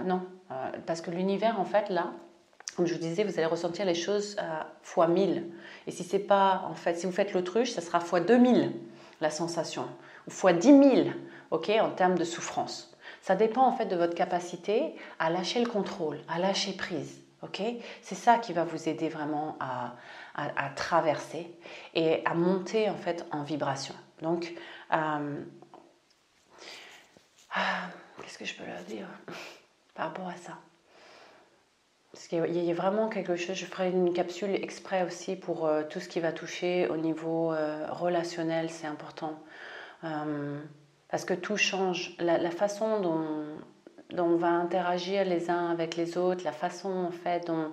non. 0.05 0.21
Euh, 0.51 0.71
parce 0.85 1.01
que 1.01 1.11
l'univers 1.11 1.59
en 1.59 1.65
fait 1.65 1.89
là, 1.89 2.11
comme 2.75 2.85
je 2.85 2.93
vous 2.93 2.99
disais, 3.01 3.23
vous 3.23 3.37
allez 3.37 3.45
ressentir 3.45 3.85
les 3.85 3.95
choses 3.95 4.37
à 4.37 4.67
fois 4.83 5.07
1000. 5.07 5.43
Et 5.87 5.91
si 5.91 6.03
c'est 6.03 6.19
pas, 6.19 6.65
en 6.69 6.75
fait, 6.75 6.95
si 6.95 7.05
vous 7.05 7.11
faites 7.11 7.33
l'autruche, 7.33 7.71
ça 7.71 7.81
sera 7.81 7.99
fois 7.99 8.21
2000 8.21 8.71
la 9.19 9.29
sensation, 9.29 9.85
ou 10.27 10.31
fois 10.31 10.53
10 10.53 10.67
000, 10.67 11.07
ok, 11.51 11.71
en 11.81 11.89
termes 11.89 12.17
de 12.17 12.23
souffrance. 12.23 12.88
Ça 13.21 13.35
dépend 13.35 13.65
en 13.65 13.71
fait 13.71 13.85
de 13.85 13.95
votre 13.95 14.15
capacité 14.15 14.95
à 15.19 15.29
lâcher 15.29 15.61
le 15.63 15.69
contrôle, 15.69 16.19
à 16.27 16.39
lâcher 16.39 16.73
prise. 16.73 17.21
ok? 17.41 17.61
C'est 18.01 18.15
ça 18.15 18.37
qui 18.37 18.53
va 18.53 18.63
vous 18.63 18.89
aider 18.89 19.09
vraiment 19.09 19.57
à, 19.59 19.95
traverser 20.75 21.51
et 21.93 22.23
à 22.25 22.33
monter 22.33 22.89
en 22.89 22.95
fait 22.95 23.25
en 23.31 23.43
vibration. 23.43 23.93
Donc, 24.21 24.53
euh, 24.93 25.43
ah, 27.53 27.89
qu'est-ce 28.21 28.37
que 28.37 28.45
je 28.45 28.55
peux 28.55 28.65
leur 28.65 28.81
dire 28.83 29.07
par 29.95 30.07
rapport 30.07 30.27
à 30.29 30.35
ça? 30.35 30.57
Parce 32.13 32.27
qu'il 32.27 32.63
y 32.65 32.71
a 32.71 32.73
vraiment 32.73 33.07
quelque 33.07 33.35
chose, 33.35 33.55
je 33.55 33.65
ferai 33.65 33.91
une 33.91 34.13
capsule 34.13 34.55
exprès 34.55 35.03
aussi 35.03 35.35
pour 35.35 35.67
euh, 35.67 35.83
tout 35.83 35.99
ce 35.99 36.09
qui 36.09 36.19
va 36.19 36.31
toucher 36.31 36.87
au 36.87 36.97
niveau 36.97 37.53
euh, 37.53 37.85
relationnel, 37.91 38.69
c'est 38.69 38.87
important. 38.87 39.39
Parce 41.09 41.25
que 41.25 41.33
tout 41.33 41.57
change. 41.57 42.15
La, 42.19 42.51
façon 42.51 42.99
dont, 43.01 43.23
on 44.17 44.35
va 44.35 44.49
interagir 44.49 45.25
les 45.25 45.49
uns 45.49 45.69
avec 45.69 45.95
les 45.95 46.17
autres, 46.17 46.43
la 46.43 46.51
façon 46.51 46.89
en 46.89 47.11
fait 47.11 47.47
dont 47.47 47.71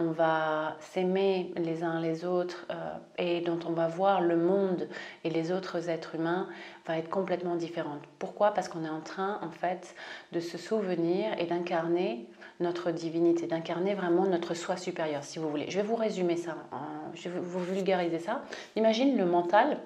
on 0.00 0.12
va 0.12 0.76
s'aimer 0.78 1.52
les 1.56 1.82
uns 1.82 2.00
les 2.00 2.24
autres 2.24 2.66
euh, 2.70 2.94
et 3.18 3.40
dont 3.40 3.58
on 3.66 3.72
va 3.72 3.88
voir 3.88 4.20
le 4.20 4.36
monde 4.36 4.88
et 5.24 5.30
les 5.30 5.50
autres 5.50 5.88
êtres 5.88 6.14
humains 6.14 6.48
va 6.86 6.98
être 6.98 7.10
complètement 7.10 7.56
différente. 7.56 8.00
Pourquoi? 8.20 8.54
Parce 8.54 8.68
qu'on 8.68 8.84
est 8.84 8.88
en 8.88 9.00
train 9.00 9.40
en 9.42 9.50
fait 9.50 9.96
de 10.30 10.38
se 10.38 10.56
souvenir 10.56 11.32
et 11.38 11.46
d'incarner 11.46 12.28
notre 12.60 12.92
divinité, 12.92 13.48
d'incarner 13.48 13.94
vraiment 13.94 14.24
notre 14.24 14.54
soi 14.54 14.76
supérieur, 14.76 15.24
si 15.24 15.40
vous 15.40 15.48
voulez. 15.48 15.68
Je 15.68 15.78
vais 15.80 15.86
vous 15.86 15.96
résumer 15.96 16.36
ça, 16.36 16.56
je 17.14 17.28
vais 17.28 17.40
vous 17.40 17.60
vulgariser 17.60 18.20
ça. 18.20 18.42
Imagine 18.76 19.16
le 19.16 19.26
mental 19.26 19.78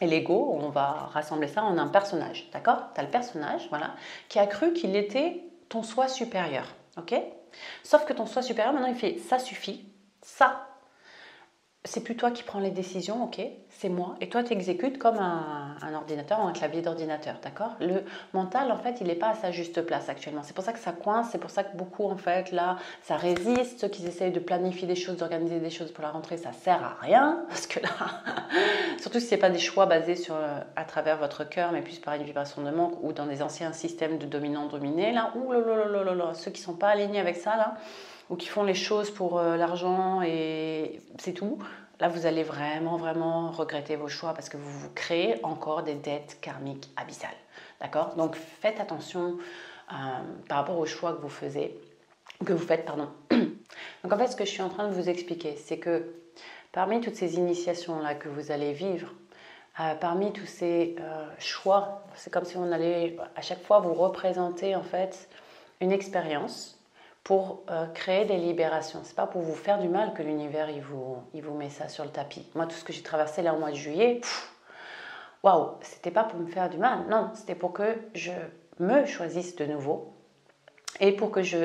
et 0.00 0.06
l'ego, 0.06 0.58
on 0.60 0.68
va 0.68 1.08
rassembler 1.12 1.48
ça 1.48 1.62
en 1.62 1.78
un 1.78 1.88
personnage, 1.88 2.48
d'accord? 2.52 2.92
Tu 2.94 3.00
as 3.00 3.04
le 3.04 3.10
personnage, 3.10 3.68
voilà, 3.68 3.94
qui 4.28 4.38
a 4.38 4.46
cru 4.46 4.72
qu'il 4.72 4.96
était 4.96 5.42
ton 5.68 5.82
soi 5.82 6.08
supérieur, 6.08 6.66
ok? 6.96 7.14
Sauf 7.82 8.04
que 8.04 8.12
ton 8.12 8.26
soi 8.26 8.42
supérieur, 8.42 8.72
maintenant, 8.74 8.88
il 8.88 8.96
fait 8.96 9.18
ça 9.18 9.38
suffit, 9.38 9.84
ça, 10.20 10.66
c'est 11.86 12.00
plus 12.00 12.16
toi 12.16 12.30
qui 12.30 12.42
prends 12.42 12.60
les 12.60 12.70
décisions, 12.70 13.24
ok 13.24 13.42
C'est 13.68 13.90
moi. 13.90 14.14
Et 14.22 14.30
toi, 14.30 14.42
tu 14.42 14.54
exécutes 14.54 14.96
comme 14.96 15.18
un, 15.18 15.94
ordinateur 15.94 16.40
ou 16.42 16.48
un 16.48 16.52
clavier 16.52 16.80
d'ordinateur, 16.80 17.34
d'accord? 17.42 17.76
Le 17.78 18.04
mental, 18.32 18.72
en 18.72 18.78
fait, 18.78 19.02
il 19.02 19.06
n'est 19.06 19.14
pas 19.14 19.28
à 19.28 19.34
sa 19.34 19.50
juste 19.50 19.82
place 19.82 20.08
actuellement. 20.08 20.42
C'est 20.42 20.54
pour 20.54 20.64
ça 20.64 20.72
que 20.72 20.78
ça 20.78 20.92
coince, 20.92 21.28
c'est 21.30 21.38
pour 21.38 21.50
ça 21.50 21.62
que 21.62 21.76
beaucoup, 21.76 22.04
en 22.04 22.16
fait, 22.16 22.52
là, 22.52 22.78
ça 23.02 23.16
résiste. 23.16 23.80
Ceux 23.80 23.88
qui 23.88 24.06
essayent 24.06 24.32
de 24.32 24.40
planifier 24.40 24.88
des 24.88 24.94
choses, 24.94 25.18
d'organiser 25.18 25.60
des 25.60 25.68
choses 25.68 25.92
pour 25.92 26.02
la 26.02 26.10
rentrée, 26.10 26.38
ça 26.38 26.52
sert 26.54 26.82
à 26.82 26.96
rien. 27.02 27.44
Parce 27.48 27.66
que 27.66 27.80
là, 27.80 27.90
surtout 28.98 29.20
si 29.20 29.26
ce 29.26 29.34
n'est 29.34 29.40
pas 29.40 29.50
des 29.50 29.58
choix 29.58 29.84
basés 29.84 30.16
sur, 30.16 30.36
euh, 30.36 30.60
à 30.76 30.84
travers 30.84 31.18
votre 31.18 31.46
cœur, 31.46 31.70
mais 31.70 31.82
plus 31.82 31.98
par 31.98 32.14
une 32.14 32.22
vibration 32.22 32.62
de 32.62 32.70
manque 32.70 32.94
ou 33.02 33.12
dans 33.12 33.26
des 33.26 33.42
anciens 33.42 33.74
systèmes 33.74 34.16
de 34.16 34.24
dominant-dominé, 34.24 35.12
là, 35.12 35.32
ouh 35.36 35.52
là 35.52 35.60
là 35.60 36.02
là 36.02 36.14
là 36.14 36.32
ceux 36.32 36.50
qui 36.50 36.62
ne 36.62 36.64
sont 36.64 36.76
pas 36.76 36.88
alignés 36.88 37.20
avec 37.20 37.36
ça, 37.36 37.56
là, 37.56 37.74
ou 38.30 38.36
qui 38.36 38.48
font 38.48 38.62
les 38.62 38.74
choses 38.74 39.10
pour 39.10 39.38
euh, 39.38 39.56
l'argent 39.56 40.22
et 40.22 41.00
c'est 41.18 41.32
tout, 41.32 41.58
là 42.00 42.08
vous 42.08 42.26
allez 42.26 42.42
vraiment, 42.42 42.96
vraiment 42.96 43.50
regretter 43.50 43.96
vos 43.96 44.08
choix 44.08 44.34
parce 44.34 44.48
que 44.48 44.56
vous 44.56 44.78
vous 44.78 44.90
créez 44.94 45.44
encore 45.44 45.82
des 45.82 45.94
dettes 45.94 46.38
karmiques 46.40 46.90
abyssales. 46.96 47.30
D'accord? 47.80 48.14
Donc 48.16 48.36
faites 48.36 48.80
attention 48.80 49.38
euh, 49.92 49.94
par 50.48 50.58
rapport 50.58 50.78
aux 50.78 50.86
choix 50.86 51.12
que 51.14 51.20
vous 51.20 51.28
faites, 51.28 52.84
pardon. 52.84 53.08
Donc 53.30 54.12
en 54.12 54.18
fait, 54.18 54.28
ce 54.28 54.36
que 54.36 54.44
je 54.44 54.50
suis 54.50 54.62
en 54.62 54.68
train 54.68 54.88
de 54.88 54.94
vous 54.94 55.08
expliquer, 55.08 55.56
c'est 55.56 55.78
que 55.78 56.14
parmi 56.72 57.00
toutes 57.00 57.16
ces 57.16 57.36
initiations-là 57.36 58.14
que 58.14 58.28
vous 58.28 58.50
allez 58.50 58.72
vivre, 58.72 59.12
euh, 59.80 59.94
parmi 59.96 60.32
tous 60.32 60.46
ces 60.46 60.96
choix, 61.38 62.04
c'est 62.14 62.32
comme 62.32 62.44
si 62.44 62.56
on 62.56 62.70
allait 62.72 63.16
à 63.36 63.42
chaque 63.42 63.62
fois 63.62 63.80
vous 63.80 63.92
représenter 63.92 64.76
en 64.76 64.82
fait 64.82 65.28
une 65.80 65.92
expérience 65.92 66.78
pour 67.24 67.62
euh, 67.70 67.86
créer 67.86 68.26
des 68.26 68.36
libérations. 68.36 69.00
C'est 69.02 69.16
pas 69.16 69.26
pour 69.26 69.40
vous 69.40 69.54
faire 69.54 69.78
du 69.78 69.88
mal 69.88 70.12
que 70.12 70.22
l'univers 70.22 70.68
il 70.68 70.82
vous, 70.82 71.16
il 71.32 71.42
vous 71.42 71.54
met 71.54 71.70
ça 71.70 71.88
sur 71.88 72.04
le 72.04 72.10
tapis. 72.10 72.46
Moi, 72.54 72.66
tout 72.66 72.76
ce 72.76 72.84
que 72.84 72.92
j'ai 72.92 73.02
traversé 73.02 73.40
là 73.40 73.54
au 73.54 73.58
mois 73.58 73.70
de 73.70 73.76
juillet, 73.76 74.20
waouh, 75.42 75.70
c'était 75.80 76.10
pas 76.10 76.24
pour 76.24 76.38
me 76.38 76.46
faire 76.46 76.68
du 76.68 76.76
mal, 76.76 77.06
non, 77.08 77.30
c'était 77.34 77.54
pour 77.54 77.72
que 77.72 77.96
je 78.14 78.32
me 78.78 79.06
choisisse 79.06 79.56
de 79.56 79.64
nouveau 79.64 80.12
et 81.00 81.12
pour 81.12 81.30
que 81.30 81.42
je, 81.42 81.64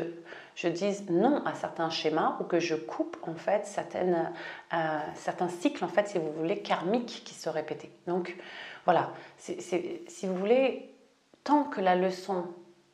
je 0.56 0.69
dise 0.69 1.10
non 1.10 1.43
à 1.45 1.54
certains 1.54 1.89
schémas 1.89 2.38
ou 2.39 2.45
que 2.45 2.60
je 2.60 2.76
coupe 2.76 3.17
en 3.28 3.36
fait 3.36 3.65
certaines, 3.65 4.32
euh, 4.74 5.00
certains 5.15 5.50
cycles 5.50 5.84
en 5.84 5.89
fait, 5.89 6.08
si 6.08 6.19
vous 6.19 6.32
voulez, 6.32 6.62
karmiques 6.62 7.24
qui 7.26 7.34
se 7.34 7.50
répétaient. 7.50 7.91
Donc 8.08 8.38
voilà, 8.86 9.12
si 9.38 10.26
vous 10.26 10.36
voulez, 10.36 10.95
tant 11.43 11.65
que 11.65 11.82
la 11.82 11.98
leçon, 11.98 12.45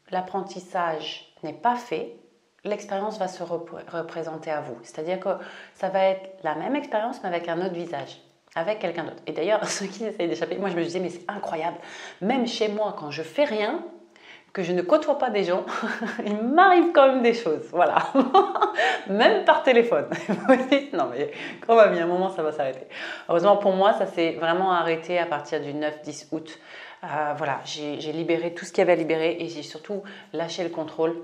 l'apprentissage 0.10 1.32
n'est 1.44 1.54
pas 1.54 1.76
fait, 1.76 2.16
l'expérience 2.66 3.18
va 3.18 3.28
se 3.28 3.44
représenter 3.44 4.52
à 4.52 4.62
vous. 4.62 4.78
C'est-à-dire 4.84 5.20
que 5.20 5.30
ça 5.74 5.90
va 5.90 6.04
être 6.04 6.30
la 6.44 6.56
même 6.56 6.76
expérience, 6.76 7.20
mais 7.24 7.30
avec 7.30 7.48
un 7.48 7.60
autre 7.62 7.74
visage, 7.74 8.20
avec 8.56 8.80
quelqu'un 8.80 9.04
d'autre. 9.04 9.22
Et 9.28 9.32
d'ailleurs, 9.32 9.64
ceux 9.70 9.86
qui 9.86 10.04
essayent 10.04 10.28
d'échapper, 10.28 10.58
moi 10.58 10.70
je 10.70 10.76
me 10.76 10.84
disais, 10.84 11.00
mais 11.00 11.10
c'est 11.10 11.26
incroyable. 11.30 11.78
Même 12.22 12.48
chez 12.48 12.68
moi, 12.68 12.96
quand 12.98 13.12
je 13.12 13.22
fais 13.22 13.46
rien, 13.46 13.84
que 14.52 14.64
je 14.64 14.72
ne 14.72 14.82
côtoie 14.82 15.18
pas 15.18 15.30
des 15.30 15.44
gens, 15.44 15.66
il 16.26 16.38
m'arrive 16.38 16.94
quand 16.94 17.08
même 17.08 17.22
des 17.22 17.34
choses. 17.34 17.68
Voilà. 17.72 17.98
même 19.10 19.44
par 19.44 19.64
téléphone. 19.64 20.08
non 20.94 21.10
mais 21.12 21.32
quand 21.68 21.76
même, 21.76 21.94
il 21.94 21.98
y 21.98 22.00
a 22.00 22.06
un 22.06 22.08
moment, 22.08 22.30
ça 22.30 22.42
va 22.42 22.54
s'arrêter. 22.54 22.88
Heureusement 23.28 23.58
pour 23.58 23.74
moi, 23.74 23.94
ça 23.94 24.06
s'est 24.06 24.32
vraiment 24.40 24.72
arrêté 24.72 25.20
à 25.20 25.26
partir 25.26 25.60
du 25.60 25.74
9-10 25.74 26.28
août. 26.32 26.58
Euh, 27.04 27.34
voilà, 27.36 27.60
j'ai 27.66 28.14
libéré 28.14 28.54
tout 28.54 28.64
ce 28.64 28.72
qu'il 28.72 28.80
y 28.80 28.84
avait 28.84 28.94
à 28.94 28.96
libérer 28.96 29.36
et 29.42 29.50
j'ai 29.50 29.62
surtout 29.62 30.04
lâché 30.32 30.64
le 30.64 30.70
contrôle 30.70 31.18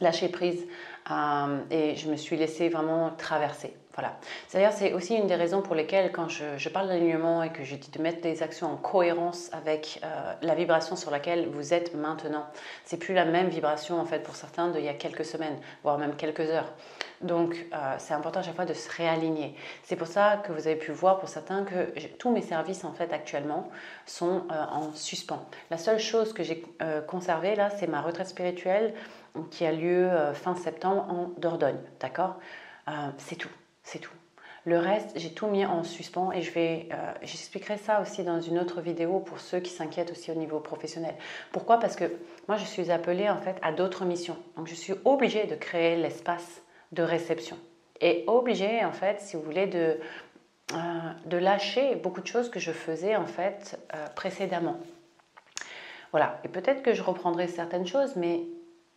lâcher 0.00 0.28
prise 0.28 0.66
euh, 1.10 1.60
et 1.70 1.96
je 1.96 2.08
me 2.08 2.16
suis 2.16 2.36
laissée 2.36 2.68
vraiment 2.68 3.10
traverser. 3.10 3.74
Voilà. 3.94 4.18
C'est-à-dire, 4.48 4.72
c'est 4.72 4.92
aussi 4.92 5.14
une 5.14 5.28
des 5.28 5.36
raisons 5.36 5.62
pour 5.62 5.76
lesquelles, 5.76 6.10
quand 6.10 6.28
je, 6.28 6.68
parle 6.68 6.88
d'alignement 6.88 7.44
et 7.44 7.50
que 7.50 7.62
je 7.62 7.76
dis 7.76 7.90
de 7.90 8.02
mettre 8.02 8.20
des 8.22 8.42
actions 8.42 8.72
en 8.72 8.76
cohérence 8.76 9.50
avec 9.52 10.00
euh, 10.02 10.32
la 10.42 10.56
vibration 10.56 10.96
sur 10.96 11.12
laquelle 11.12 11.48
vous 11.48 11.72
êtes 11.72 11.94
maintenant, 11.94 12.44
c'est 12.84 12.96
plus 12.96 13.14
la 13.14 13.24
même 13.24 13.48
vibration 13.48 14.00
en 14.00 14.04
fait 14.04 14.20
pour 14.20 14.34
certains 14.34 14.68
d'il 14.68 14.82
y 14.82 14.88
a 14.88 14.94
quelques 14.94 15.24
semaines, 15.24 15.56
voire 15.84 15.98
même 15.98 16.16
quelques 16.16 16.40
heures. 16.40 16.72
Donc, 17.24 17.66
euh, 17.72 17.94
c'est 17.98 18.14
important 18.14 18.40
à 18.40 18.42
chaque 18.42 18.54
fois 18.54 18.64
de 18.64 18.74
se 18.74 18.88
réaligner. 18.90 19.56
C'est 19.82 19.96
pour 19.96 20.06
ça 20.06 20.36
que 20.36 20.52
vous 20.52 20.66
avez 20.66 20.76
pu 20.76 20.92
voir 20.92 21.18
pour 21.18 21.28
certains 21.28 21.64
que 21.64 21.92
tous 22.18 22.30
mes 22.30 22.42
services 22.42 22.84
en 22.84 22.92
fait 22.92 23.12
actuellement 23.12 23.68
sont 24.06 24.44
euh, 24.50 24.64
en 24.70 24.92
suspens. 24.92 25.44
La 25.70 25.78
seule 25.78 25.98
chose 25.98 26.32
que 26.32 26.42
j'ai 26.42 26.62
conservée 27.08 27.56
là, 27.56 27.70
c'est 27.70 27.86
ma 27.88 28.00
retraite 28.00 28.28
spirituelle 28.28 28.94
qui 29.50 29.66
a 29.66 29.72
lieu 29.72 30.08
fin 30.34 30.54
septembre 30.54 31.06
en 31.08 31.32
Dordogne. 31.38 31.80
D'accord? 31.98 32.36
C'est 33.18 33.36
tout. 33.36 33.50
C'est 33.82 33.98
tout. 33.98 34.12
Le 34.66 34.78
reste, 34.78 35.12
j'ai 35.16 35.30
tout 35.30 35.46
mis 35.46 35.66
en 35.66 35.84
suspens 35.84 36.32
et 36.32 36.40
je 36.40 36.50
vais, 36.50 36.88
euh, 36.90 37.12
j'expliquerai 37.22 37.76
ça 37.76 38.00
aussi 38.00 38.24
dans 38.24 38.40
une 38.40 38.58
autre 38.58 38.80
vidéo 38.80 39.20
pour 39.20 39.38
ceux 39.38 39.60
qui 39.60 39.70
s'inquiètent 39.70 40.10
aussi 40.10 40.30
au 40.30 40.34
niveau 40.34 40.58
professionnel. 40.58 41.14
Pourquoi? 41.52 41.78
Parce 41.78 41.96
que 41.96 42.04
moi, 42.48 42.56
je 42.56 42.64
suis 42.64 42.90
appelée 42.90 43.28
en 43.28 43.36
fait 43.36 43.56
à 43.60 43.72
d'autres 43.72 44.06
missions. 44.06 44.38
Donc, 44.56 44.66
je 44.66 44.74
suis 44.74 44.94
obligée 45.04 45.44
de 45.44 45.54
créer 45.54 45.96
l'espace 45.96 46.62
de 46.94 47.02
réception 47.02 47.58
et 48.00 48.24
obligée 48.26 48.84
en 48.84 48.92
fait, 48.92 49.20
si 49.20 49.36
vous 49.36 49.42
voulez, 49.42 49.66
de, 49.66 49.98
euh, 50.72 50.76
de 51.26 51.36
lâcher 51.36 51.96
beaucoup 51.96 52.20
de 52.20 52.26
choses 52.26 52.50
que 52.50 52.60
je 52.60 52.72
faisais 52.72 53.16
en 53.16 53.26
fait 53.26 53.78
euh, 53.94 54.06
précédemment. 54.14 54.78
Voilà. 56.12 56.40
Et 56.44 56.48
peut-être 56.48 56.82
que 56.82 56.94
je 56.94 57.02
reprendrai 57.02 57.48
certaines 57.48 57.86
choses, 57.86 58.14
mais 58.16 58.42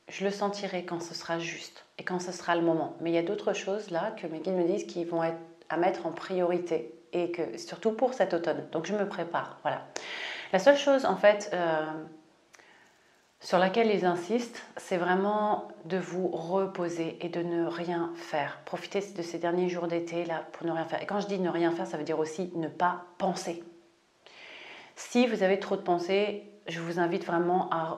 je 0.07 0.23
le 0.23 0.31
sentirai 0.31 0.85
quand 0.85 1.01
ce 1.01 1.13
sera 1.13 1.39
juste 1.39 1.85
et 1.97 2.03
quand 2.03 2.19
ce 2.19 2.31
sera 2.31 2.55
le 2.55 2.61
moment. 2.61 2.95
Mais 3.01 3.11
il 3.11 3.13
y 3.13 3.17
a 3.17 3.23
d'autres 3.23 3.53
choses 3.53 3.89
là 3.91 4.11
que 4.11 4.27
mes 4.27 4.39
guides 4.39 4.53
me 4.53 4.67
disent 4.67 4.85
qui 4.85 5.03
vont 5.03 5.23
être 5.23 5.39
à 5.69 5.77
mettre 5.77 6.05
en 6.05 6.11
priorité 6.11 6.93
et 7.13 7.31
que 7.31 7.57
surtout 7.57 7.91
pour 7.91 8.13
cet 8.13 8.33
automne. 8.33 8.67
Donc 8.71 8.85
je 8.85 8.93
me 8.93 9.07
prépare. 9.07 9.57
Voilà. 9.63 9.85
La 10.53 10.59
seule 10.59 10.77
chose 10.77 11.05
en 11.05 11.17
fait 11.17 11.49
euh, 11.53 11.85
sur 13.39 13.59
laquelle 13.59 13.91
ils 13.93 14.05
insistent, 14.05 14.63
c'est 14.77 14.97
vraiment 14.97 15.67
de 15.85 15.97
vous 15.97 16.27
reposer 16.27 17.17
et 17.21 17.29
de 17.29 17.41
ne 17.41 17.65
rien 17.65 18.11
faire. 18.15 18.59
Profitez 18.65 19.01
de 19.15 19.21
ces 19.21 19.37
derniers 19.37 19.69
jours 19.69 19.87
d'été 19.87 20.25
là 20.25 20.45
pour 20.53 20.65
ne 20.65 20.71
rien 20.71 20.85
faire. 20.85 21.01
Et 21.01 21.05
quand 21.05 21.19
je 21.19 21.27
dis 21.27 21.39
ne 21.39 21.49
rien 21.49 21.71
faire, 21.71 21.87
ça 21.87 21.97
veut 21.97 22.03
dire 22.03 22.19
aussi 22.19 22.51
ne 22.55 22.67
pas 22.67 23.05
penser. 23.17 23.63
Si 24.95 25.27
vous 25.27 25.43
avez 25.43 25.59
trop 25.59 25.75
de 25.75 25.81
pensées, 25.81 26.43
je 26.67 26.79
vous 26.79 26.99
invite 26.99 27.25
vraiment 27.25 27.69
à 27.69 27.97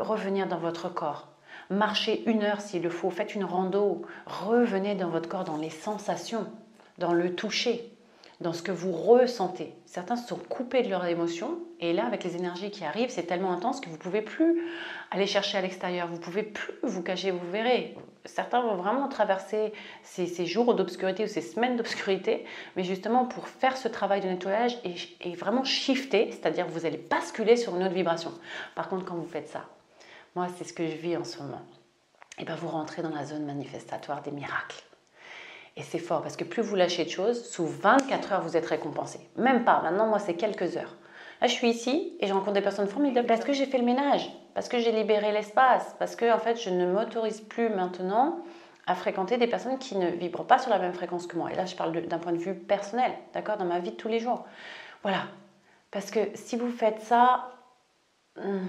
revenir 0.00 0.48
dans 0.48 0.58
votre 0.58 0.88
corps 0.88 1.32
marchez 1.70 2.28
une 2.28 2.42
heure 2.42 2.60
s'il 2.60 2.82
le 2.82 2.90
faut, 2.90 3.10
faites 3.10 3.34
une 3.34 3.44
rando, 3.44 4.02
revenez 4.26 4.94
dans 4.94 5.08
votre 5.08 5.28
corps, 5.28 5.44
dans 5.44 5.56
les 5.56 5.70
sensations, 5.70 6.46
dans 6.98 7.12
le 7.12 7.34
toucher, 7.34 7.91
dans 8.42 8.52
ce 8.52 8.62
que 8.62 8.72
vous 8.72 8.92
ressentez. 8.92 9.74
Certains 9.86 10.16
se 10.16 10.28
sont 10.28 10.36
coupés 10.36 10.82
de 10.82 10.90
leurs 10.90 11.06
émotions 11.06 11.58
et 11.80 11.92
là, 11.92 12.06
avec 12.06 12.22
les 12.24 12.36
énergies 12.36 12.70
qui 12.70 12.84
arrivent, 12.84 13.10
c'est 13.10 13.24
tellement 13.24 13.52
intense 13.52 13.80
que 13.80 13.86
vous 13.86 13.96
ne 13.96 14.00
pouvez 14.00 14.22
plus 14.22 14.62
aller 15.10 15.26
chercher 15.26 15.58
à 15.58 15.60
l'extérieur, 15.62 16.06
vous 16.06 16.16
ne 16.16 16.20
pouvez 16.20 16.42
plus 16.42 16.74
vous 16.82 17.02
cacher, 17.02 17.30
vous 17.30 17.50
verrez. 17.50 17.96
Certains 18.24 18.60
vont 18.60 18.76
vraiment 18.76 19.08
traverser 19.08 19.72
ces, 20.02 20.46
jours 20.46 20.74
d'obscurité 20.74 21.24
ou 21.24 21.26
ces 21.26 21.40
semaines 21.40 21.76
d'obscurité, 21.76 22.44
mais 22.76 22.84
justement 22.84 23.24
pour 23.24 23.48
faire 23.48 23.76
ce 23.76 23.88
travail 23.88 24.20
de 24.20 24.28
nettoyage 24.28 24.78
et, 24.84 25.34
vraiment 25.34 25.64
shifter, 25.64 26.30
c'est-à-dire 26.30 26.68
vous 26.68 26.86
allez 26.86 26.98
basculer 26.98 27.56
sur 27.56 27.74
une 27.74 27.82
autre 27.82 27.94
vibration. 27.94 28.32
Par 28.74 28.88
contre, 28.88 29.04
quand 29.04 29.16
vous 29.16 29.26
faites 29.26 29.48
ça, 29.48 29.64
moi, 30.36 30.46
c'est 30.56 30.64
ce 30.64 30.72
que 30.72 30.86
je 30.86 30.96
vis 30.96 31.16
en 31.16 31.24
ce 31.24 31.38
moment. 31.42 31.62
Et 32.38 32.44
bien, 32.44 32.54
vous 32.54 32.68
rentrez 32.68 33.02
dans 33.02 33.14
la 33.14 33.24
zone 33.24 33.44
manifestatoire 33.44 34.22
des 34.22 34.30
miracles. 34.30 34.82
Et 35.76 35.82
c'est 35.82 35.98
fort 35.98 36.22
parce 36.22 36.36
que 36.36 36.44
plus 36.44 36.62
vous 36.62 36.76
lâchez 36.76 37.04
de 37.04 37.10
choses, 37.10 37.44
sous 37.48 37.66
24 37.66 38.32
heures, 38.32 38.42
vous 38.42 38.56
êtes 38.56 38.66
récompensé. 38.66 39.20
Même 39.36 39.64
pas. 39.64 39.80
Maintenant, 39.82 40.06
moi, 40.06 40.18
c'est 40.18 40.34
quelques 40.34 40.76
heures. 40.76 40.96
Là, 41.40 41.48
je 41.48 41.54
suis 41.54 41.70
ici 41.70 42.16
et 42.20 42.26
je 42.26 42.32
rencontre 42.32 42.52
des 42.52 42.60
personnes 42.60 42.86
formidables 42.86 43.26
parce 43.26 43.44
que 43.44 43.52
j'ai 43.52 43.66
fait 43.66 43.78
le 43.78 43.84
ménage, 43.84 44.30
parce 44.54 44.68
que 44.68 44.78
j'ai 44.78 44.92
libéré 44.92 45.32
l'espace, 45.32 45.96
parce 45.98 46.14
que 46.14 46.32
en 46.32 46.38
fait, 46.38 46.56
je 46.60 46.70
ne 46.70 46.86
m'autorise 46.86 47.40
plus 47.40 47.68
maintenant 47.68 48.38
à 48.86 48.94
fréquenter 48.94 49.38
des 49.38 49.46
personnes 49.46 49.78
qui 49.78 49.96
ne 49.96 50.08
vibrent 50.08 50.46
pas 50.46 50.58
sur 50.58 50.70
la 50.70 50.78
même 50.78 50.92
fréquence 50.92 51.26
que 51.26 51.36
moi. 51.36 51.50
Et 51.52 51.54
là, 51.54 51.66
je 51.66 51.74
parle 51.74 51.92
d'un 52.06 52.18
point 52.18 52.32
de 52.32 52.38
vue 52.38 52.54
personnel, 52.54 53.12
d'accord, 53.32 53.56
dans 53.56 53.64
ma 53.64 53.78
vie 53.78 53.90
de 53.90 53.96
tous 53.96 54.08
les 54.08 54.20
jours. 54.20 54.44
Voilà. 55.02 55.24
Parce 55.90 56.10
que 56.10 56.20
si 56.34 56.56
vous 56.56 56.70
faites 56.70 57.00
ça, 57.00 57.50
hum, 58.36 58.68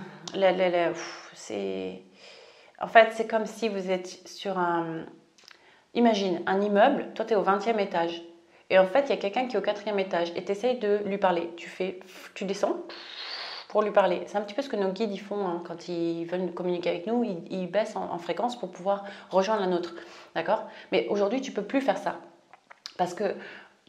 c'est. 1.34 2.02
En 2.80 2.88
fait, 2.88 3.10
c'est 3.14 3.28
comme 3.28 3.46
si 3.46 3.70
vous 3.70 3.92
êtes 3.92 4.28
sur 4.28 4.58
un. 4.58 5.06
Imagine 5.94 6.42
un 6.48 6.60
immeuble, 6.62 7.08
toi 7.14 7.26
tu 7.26 7.34
es 7.34 7.36
au 7.36 7.44
20e 7.44 7.80
étage. 7.80 8.24
Et 8.70 8.80
en 8.80 8.88
fait, 8.88 9.02
il 9.02 9.10
y 9.10 9.14
a 9.14 9.18
quelqu'un 9.18 9.48
qui 9.48 9.56
est 9.56 9.60
au 9.60 9.62
quatrième 9.62 10.00
étage 10.00 10.32
et 10.36 10.44
tu 10.44 10.52
essayes 10.52 10.80
de 10.80 11.02
lui 11.06 11.18
parler. 11.18 11.52
Tu 11.58 11.70
fais, 11.70 12.00
tu 12.34 12.46
descends 12.46 12.78
pour 13.70 13.84
lui 13.84 13.92
parler. 13.92 14.24
C'est 14.26 14.38
un 14.38 14.42
petit 14.42 14.56
peu 14.56 14.62
ce 14.62 14.70
que 14.70 14.76
nos 14.76 14.92
guides 14.92 15.12
ils 15.12 15.20
font 15.20 15.46
hein. 15.48 15.62
quand 15.66 15.88
ils 15.88 16.26
veulent 16.26 16.52
communiquer 16.54 16.90
avec 16.90 17.08
nous. 17.08 17.24
Ils, 17.24 17.68
baissent 17.68 17.96
en, 17.96 18.18
fréquence 18.18 18.58
pour 18.58 18.72
pouvoir 18.72 19.04
rejoindre 19.30 19.62
la 19.62 19.68
nôtre. 19.68 19.94
D'accord? 20.34 20.68
Mais 20.92 21.08
aujourd'hui, 21.10 21.42
tu 21.42 21.52
peux 21.52 21.62
plus 21.62 21.82
faire 21.82 21.98
ça. 21.98 22.20
Parce 22.98 23.14
que 23.14 23.36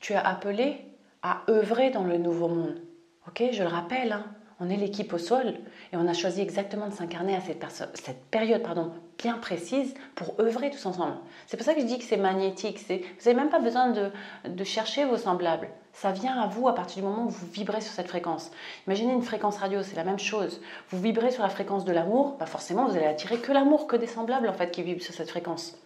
tu 0.01 0.15
as 0.15 0.27
appelé 0.27 0.85
à 1.23 1.43
œuvrer 1.49 1.91
dans 1.91 2.05
le 2.05 2.19
nouveau 2.19 2.49
monde. 2.49 2.83
Ok? 3.27 3.43
Je 3.53 3.63
le 3.63 3.69
rappelle, 3.69 4.13
hein 4.13 4.25
on 4.61 4.71
est 4.71 4.77
l'équipe 4.77 5.13
au 5.13 5.19
sol 5.19 5.55
et 5.93 5.97
on 5.97 6.07
a 6.07 6.13
choisi 6.13 6.41
exactement 6.41 6.89
de 6.89 6.95
s'incarner 6.95 7.35
à 7.35 7.41
cette, 7.41 8.25
période 8.31 8.63
pardon, 8.63 8.93
bien 9.19 9.37
précise 9.39 9.95
pour 10.15 10.39
œuvrer 10.39 10.71
tous 10.71 10.87
ensemble. 10.87 11.17
C'est 11.47 11.57
pour 11.57 11.67
ça 11.67 11.75
que 11.75 11.81
je 11.81 11.87
dis 11.87 11.99
que 11.99 12.05
c'est 12.05 12.17
magnétique. 12.17 12.79
Vous 12.89 12.95
n'avez 13.25 13.35
même 13.35 13.51
pas 13.51 13.59
besoin 13.59 13.91
de, 13.91 14.65
chercher 14.65 15.05
vos 15.05 15.17
semblables. 15.17 15.69
Ça 15.93 16.13
vient 16.13 16.41
à 16.41 16.47
vous 16.47 16.69
à 16.69 16.75
partir 16.75 17.03
du 17.03 17.09
moment 17.09 17.25
où 17.25 17.29
vous 17.29 17.47
vibrez 17.53 17.81
sur 17.81 17.93
cette 17.93 18.09
fréquence. 18.09 18.51
Imaginez 18.87 19.13
une 19.13 19.23
fréquence 19.23 19.59
radio, 19.59 19.83
c'est 19.83 19.97
la 19.97 20.05
même 20.05 20.19
chose. 20.19 20.61
Vous 20.91 21.01
vibrez 21.01 21.31
sur 21.31 21.43
la 21.43 21.49
fréquence 21.49 21.85
de 21.85 21.93
l'amour, 21.93 22.37
bah 22.39 22.47
forcément 22.47 22.87
vous 22.87 22.97
allez 22.97 23.07
attirer 23.07 23.39
que 23.39 23.53
l'amour, 23.53 23.87
que 23.87 23.97
des 23.97 24.07
semblables 24.07 24.49
en 24.49 24.55
fait 24.55 24.71
qui 24.71 24.83
vibrent 24.83 25.03
sur 25.03 25.15
cette 25.15 25.31
fréquence. 25.31 25.77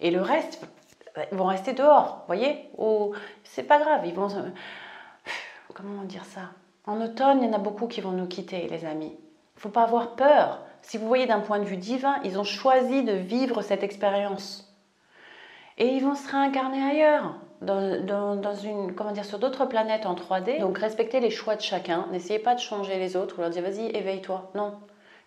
Et 0.00 0.10
le 0.10 0.20
reste, 0.20 0.60
ils 1.32 1.38
vont 1.38 1.46
rester 1.46 1.72
dehors, 1.72 2.24
voyez? 2.26 2.70
C'est 3.44 3.62
pas 3.62 3.78
grave, 3.78 4.02
ils 4.06 4.14
vont... 4.14 4.28
Comment 5.74 6.02
dire 6.04 6.24
ça? 6.24 6.50
En 6.86 7.00
automne, 7.00 7.42
il 7.42 7.46
y 7.46 7.48
en 7.48 7.52
a 7.52 7.58
beaucoup 7.58 7.88
qui 7.88 8.00
vont 8.00 8.12
nous 8.12 8.26
quitter, 8.26 8.68
les 8.68 8.84
amis. 8.84 9.12
Il 9.16 9.58
ne 9.58 9.60
faut 9.60 9.68
pas 9.68 9.82
avoir 9.82 10.14
peur. 10.14 10.60
Si 10.82 10.98
vous 10.98 11.08
voyez 11.08 11.26
d'un 11.26 11.40
point 11.40 11.58
de 11.58 11.64
vue 11.64 11.76
divin, 11.76 12.20
ils 12.24 12.38
ont 12.38 12.44
choisi 12.44 13.02
de 13.02 13.12
vivre 13.12 13.62
cette 13.62 13.82
expérience. 13.82 14.72
Et 15.78 15.88
ils 15.88 16.02
vont 16.02 16.14
se 16.14 16.30
réincarner 16.30 16.82
ailleurs, 16.82 17.34
dans, 17.60 18.54
une, 18.62 18.94
comment 18.94 19.12
dire, 19.12 19.24
sur 19.24 19.38
d'autres 19.38 19.66
planètes 19.66 20.06
en 20.06 20.14
3D. 20.14 20.60
Donc 20.60 20.78
respectez 20.78 21.20
les 21.20 21.30
choix 21.30 21.56
de 21.56 21.60
chacun. 21.60 22.06
N'essayez 22.12 22.38
pas 22.38 22.54
de 22.54 22.60
changer 22.60 22.98
les 22.98 23.16
autres 23.16 23.38
ou 23.38 23.40
leur 23.40 23.50
dire 23.50 23.62
vas-y, 23.62 23.86
éveille-toi. 23.96 24.50
Non. 24.54 24.74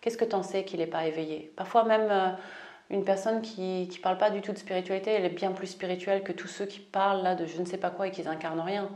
Qu'est-ce 0.00 0.16
que 0.16 0.24
tu 0.24 0.34
en 0.34 0.42
sais 0.42 0.64
qu'il 0.64 0.80
n'est 0.80 0.86
pas 0.86 1.06
éveillé? 1.06 1.52
Parfois 1.56 1.84
même 1.84 2.08
euh, 2.10 2.30
une 2.88 3.04
personne 3.04 3.42
qui 3.42 3.86
ne 3.86 4.02
parle 4.02 4.16
pas 4.16 4.30
du 4.30 4.40
tout 4.40 4.52
de 4.52 4.58
spiritualité, 4.58 5.10
elle 5.10 5.26
est 5.26 5.28
bien 5.28 5.52
plus 5.52 5.66
spirituelle 5.66 6.22
que 6.22 6.32
tous 6.32 6.48
ceux 6.48 6.66
qui 6.66 6.80
parlent 6.80 7.22
là 7.22 7.34
de 7.34 7.44
je 7.44 7.60
ne 7.60 7.66
sais 7.66 7.76
pas 7.76 7.90
quoi 7.90 8.08
et 8.08 8.10
qui 8.10 8.22
n'incarnent 8.22 8.60
rien. 8.60 8.88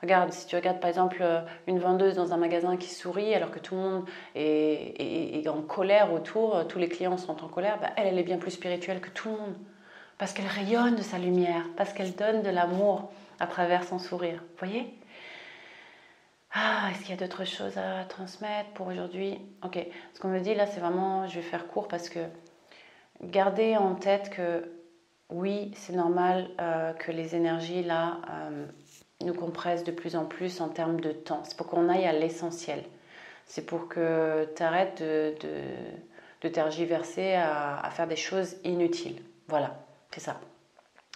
Regarde, 0.00 0.32
si 0.32 0.46
tu 0.46 0.54
regardes 0.54 0.78
par 0.78 0.88
exemple 0.88 1.18
euh, 1.20 1.40
une 1.66 1.80
vendeuse 1.80 2.14
dans 2.14 2.32
un 2.32 2.36
magasin 2.36 2.76
qui 2.76 2.88
sourit 2.88 3.34
alors 3.34 3.50
que 3.50 3.58
tout 3.58 3.74
le 3.74 3.80
monde 3.80 4.04
est, 4.36 5.48
en 5.48 5.60
colère 5.62 6.12
autour, 6.12 6.56
euh, 6.56 6.64
tous 6.64 6.78
les 6.78 6.88
clients 6.88 7.16
sont 7.16 7.42
en 7.44 7.48
colère, 7.48 7.80
bah, 7.80 7.90
elle, 7.96 8.06
elle 8.06 8.18
est 8.18 8.22
bien 8.22 8.38
plus 8.38 8.52
spirituelle 8.52 9.00
que 9.00 9.10
tout 9.10 9.28
le 9.28 9.36
monde. 9.36 9.54
Parce 10.16 10.32
qu'elle 10.32 10.46
rayonne 10.46 10.94
de 10.94 11.02
sa 11.02 11.18
lumière, 11.18 11.64
parce 11.76 11.92
qu'elle 11.92 12.14
donne 12.14 12.42
de 12.42 12.50
l'amour 12.50 13.10
à 13.40 13.46
travers 13.46 13.84
son 13.84 13.98
sourire. 13.98 14.40
Vous 14.40 14.66
voyez? 14.66 14.94
Ah, 16.52 16.88
est-ce 16.90 17.00
qu'il 17.00 17.10
y 17.10 17.12
a 17.12 17.16
d'autres 17.16 17.44
choses 17.44 17.76
à 17.76 18.04
transmettre 18.04 18.70
pour 18.70 18.86
aujourd'hui? 18.86 19.38
Ok, 19.64 19.78
ce 20.14 20.20
qu'on 20.20 20.28
me 20.28 20.40
dit 20.40 20.54
là, 20.54 20.66
c'est 20.66 20.80
vraiment, 20.80 21.26
je 21.26 21.36
vais 21.36 21.42
faire 21.42 21.66
court 21.66 21.88
parce 21.88 22.08
que 22.08 22.20
gardez 23.22 23.76
en 23.76 23.94
tête 23.94 24.30
que 24.30 24.72
oui, 25.28 25.72
c'est 25.74 25.92
normal 25.92 26.48
euh, 26.60 26.92
que 26.94 27.12
les 27.12 27.34
énergies 27.34 27.82
là 27.82 28.18
nous 29.20 29.34
compresse 29.34 29.84
de 29.84 29.90
plus 29.90 30.16
en 30.16 30.24
plus 30.24 30.60
en 30.60 30.68
termes 30.68 31.00
de 31.00 31.12
temps. 31.12 31.42
C'est 31.44 31.56
pour 31.56 31.66
qu'on 31.66 31.88
aille 31.88 32.06
à 32.06 32.12
l'essentiel. 32.12 32.84
C'est 33.46 33.66
pour 33.66 33.88
que 33.88 34.48
tu 34.54 34.62
arrêtes 34.62 35.02
de, 35.02 35.34
de, 36.42 36.48
tergiverser 36.48 37.34
à, 37.34 37.88
faire 37.90 38.06
des 38.06 38.16
choses 38.16 38.56
inutiles. 38.64 39.22
Voilà, 39.48 39.76
c'est 40.12 40.20
ça. 40.20 40.38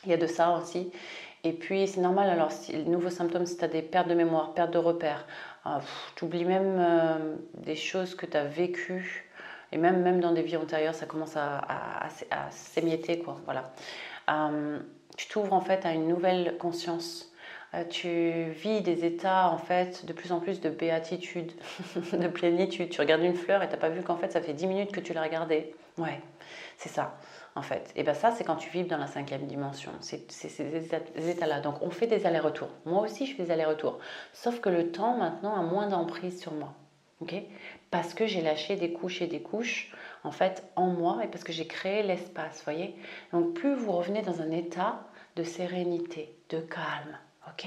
Il 0.04 0.10
y 0.10 0.14
a 0.14 0.16
de 0.16 0.26
ça 0.26 0.56
aussi. 0.56 0.90
Et 1.44 1.52
puis, 1.52 1.86
c'est 1.86 2.00
normal, 2.00 2.30
alors, 2.30 2.50
si, 2.50 2.76
nouveaux 2.84 3.10
symptômes, 3.10 3.46
si 3.46 3.56
tu 3.56 3.64
as 3.64 3.68
des 3.68 3.82
pertes 3.82 4.08
de 4.08 4.14
mémoire, 4.14 4.54
pertes 4.54 4.70
de 4.70 4.78
repères, 4.78 5.26
euh, 5.66 5.78
tu 6.16 6.24
oublies 6.24 6.44
même 6.44 6.76
euh, 6.78 7.36
des 7.54 7.76
choses 7.76 8.14
que 8.14 8.26
tu 8.26 8.36
as 8.36 8.44
vécues, 8.44 9.28
et 9.72 9.78
même, 9.78 10.02
même 10.02 10.20
dans 10.20 10.32
des 10.32 10.42
vies 10.42 10.56
antérieures, 10.56 10.94
ça 10.94 11.06
commence 11.06 11.36
à, 11.36 11.58
à, 12.30 12.50
s'émietter, 12.50 13.18
quoi. 13.18 13.38
Voilà. 13.44 13.72
Euh, 14.30 14.78
tu 15.16 15.28
t'ouvres 15.28 15.52
en 15.52 15.60
fait 15.60 15.84
à 15.84 15.92
une 15.92 16.08
nouvelle 16.08 16.56
conscience 16.58 17.31
tu 17.88 18.50
vis 18.50 18.82
des 18.82 19.04
états 19.04 19.48
en 19.48 19.58
fait 19.58 20.04
de 20.04 20.12
plus 20.12 20.32
en 20.32 20.40
plus 20.40 20.60
de 20.60 20.68
béatitude, 20.68 21.52
de 22.12 22.28
plénitude. 22.28 22.90
Tu 22.90 23.00
regardes 23.00 23.22
une 23.22 23.34
fleur 23.34 23.62
et 23.62 23.66
tu 23.66 23.72
n'as 23.72 23.78
pas 23.78 23.88
vu 23.88 24.02
qu'en 24.02 24.16
fait 24.16 24.30
ça 24.32 24.42
fait 24.42 24.52
10 24.52 24.66
minutes 24.66 24.92
que 24.92 25.00
tu 25.00 25.12
l'as 25.14 25.22
regardée. 25.22 25.74
Ouais, 25.98 26.20
c'est 26.76 26.90
ça 26.90 27.18
en 27.54 27.62
fait. 27.62 27.92
Et 27.96 28.02
bien 28.02 28.14
ça, 28.14 28.30
c'est 28.30 28.44
quand 28.44 28.56
tu 28.56 28.70
vis 28.70 28.84
dans 28.84 28.98
la 28.98 29.06
cinquième 29.06 29.46
dimension. 29.46 29.92
C'est 30.00 30.30
ces 30.30 31.30
états-là. 31.30 31.60
Donc 31.60 31.82
on 31.82 31.90
fait 31.90 32.06
des 32.06 32.26
allers-retours. 32.26 32.70
Moi 32.86 33.02
aussi, 33.02 33.26
je 33.26 33.34
fais 33.34 33.44
des 33.44 33.50
allers-retours. 33.50 33.98
Sauf 34.32 34.60
que 34.60 34.68
le 34.68 34.90
temps 34.90 35.16
maintenant 35.16 35.54
a 35.54 35.62
moins 35.62 35.88
d'emprise 35.88 36.40
sur 36.40 36.52
moi. 36.52 36.74
parce 37.90 38.14
que 38.14 38.26
j'ai 38.26 38.40
lâché 38.42 38.76
des 38.76 38.92
couches 38.92 39.22
et 39.22 39.26
des 39.26 39.42
couches 39.42 39.92
en 40.24 40.32
fait 40.32 40.64
en 40.76 40.86
moi 40.86 41.20
et 41.24 41.28
parce 41.28 41.44
que 41.44 41.52
j'ai 41.52 41.66
créé 41.66 42.02
l'espace, 42.02 42.62
voyez? 42.64 42.96
Donc 43.32 43.54
plus 43.54 43.74
vous 43.74 43.92
revenez 43.92 44.22
dans 44.22 44.40
un 44.40 44.50
état 44.50 45.04
de 45.36 45.44
sérénité, 45.44 46.34
de 46.50 46.58
calme, 46.60 47.18
ok 47.52 47.66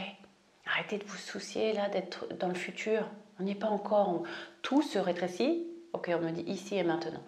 Arrêtez 0.68 0.98
de 0.98 1.06
vous 1.06 1.18
soucier 1.18 1.74
là 1.74 1.90
d'être 1.90 2.28
dans 2.40 2.48
le 2.48 2.56
futur. 2.56 3.08
On 3.40 3.44
n'y 3.44 3.52
est 3.52 3.56
pas 3.56 3.68
encore. 3.68 4.24
Tout 4.62 4.82
se 4.82 4.98
rétrécit. 4.98 5.68
Ok, 5.94 6.12
on 6.14 6.20
me 6.20 6.32
dit 6.32 6.42
ici 6.42 6.76
et 6.76 6.84
maintenant. 6.84 7.22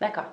D'accord 0.00 0.26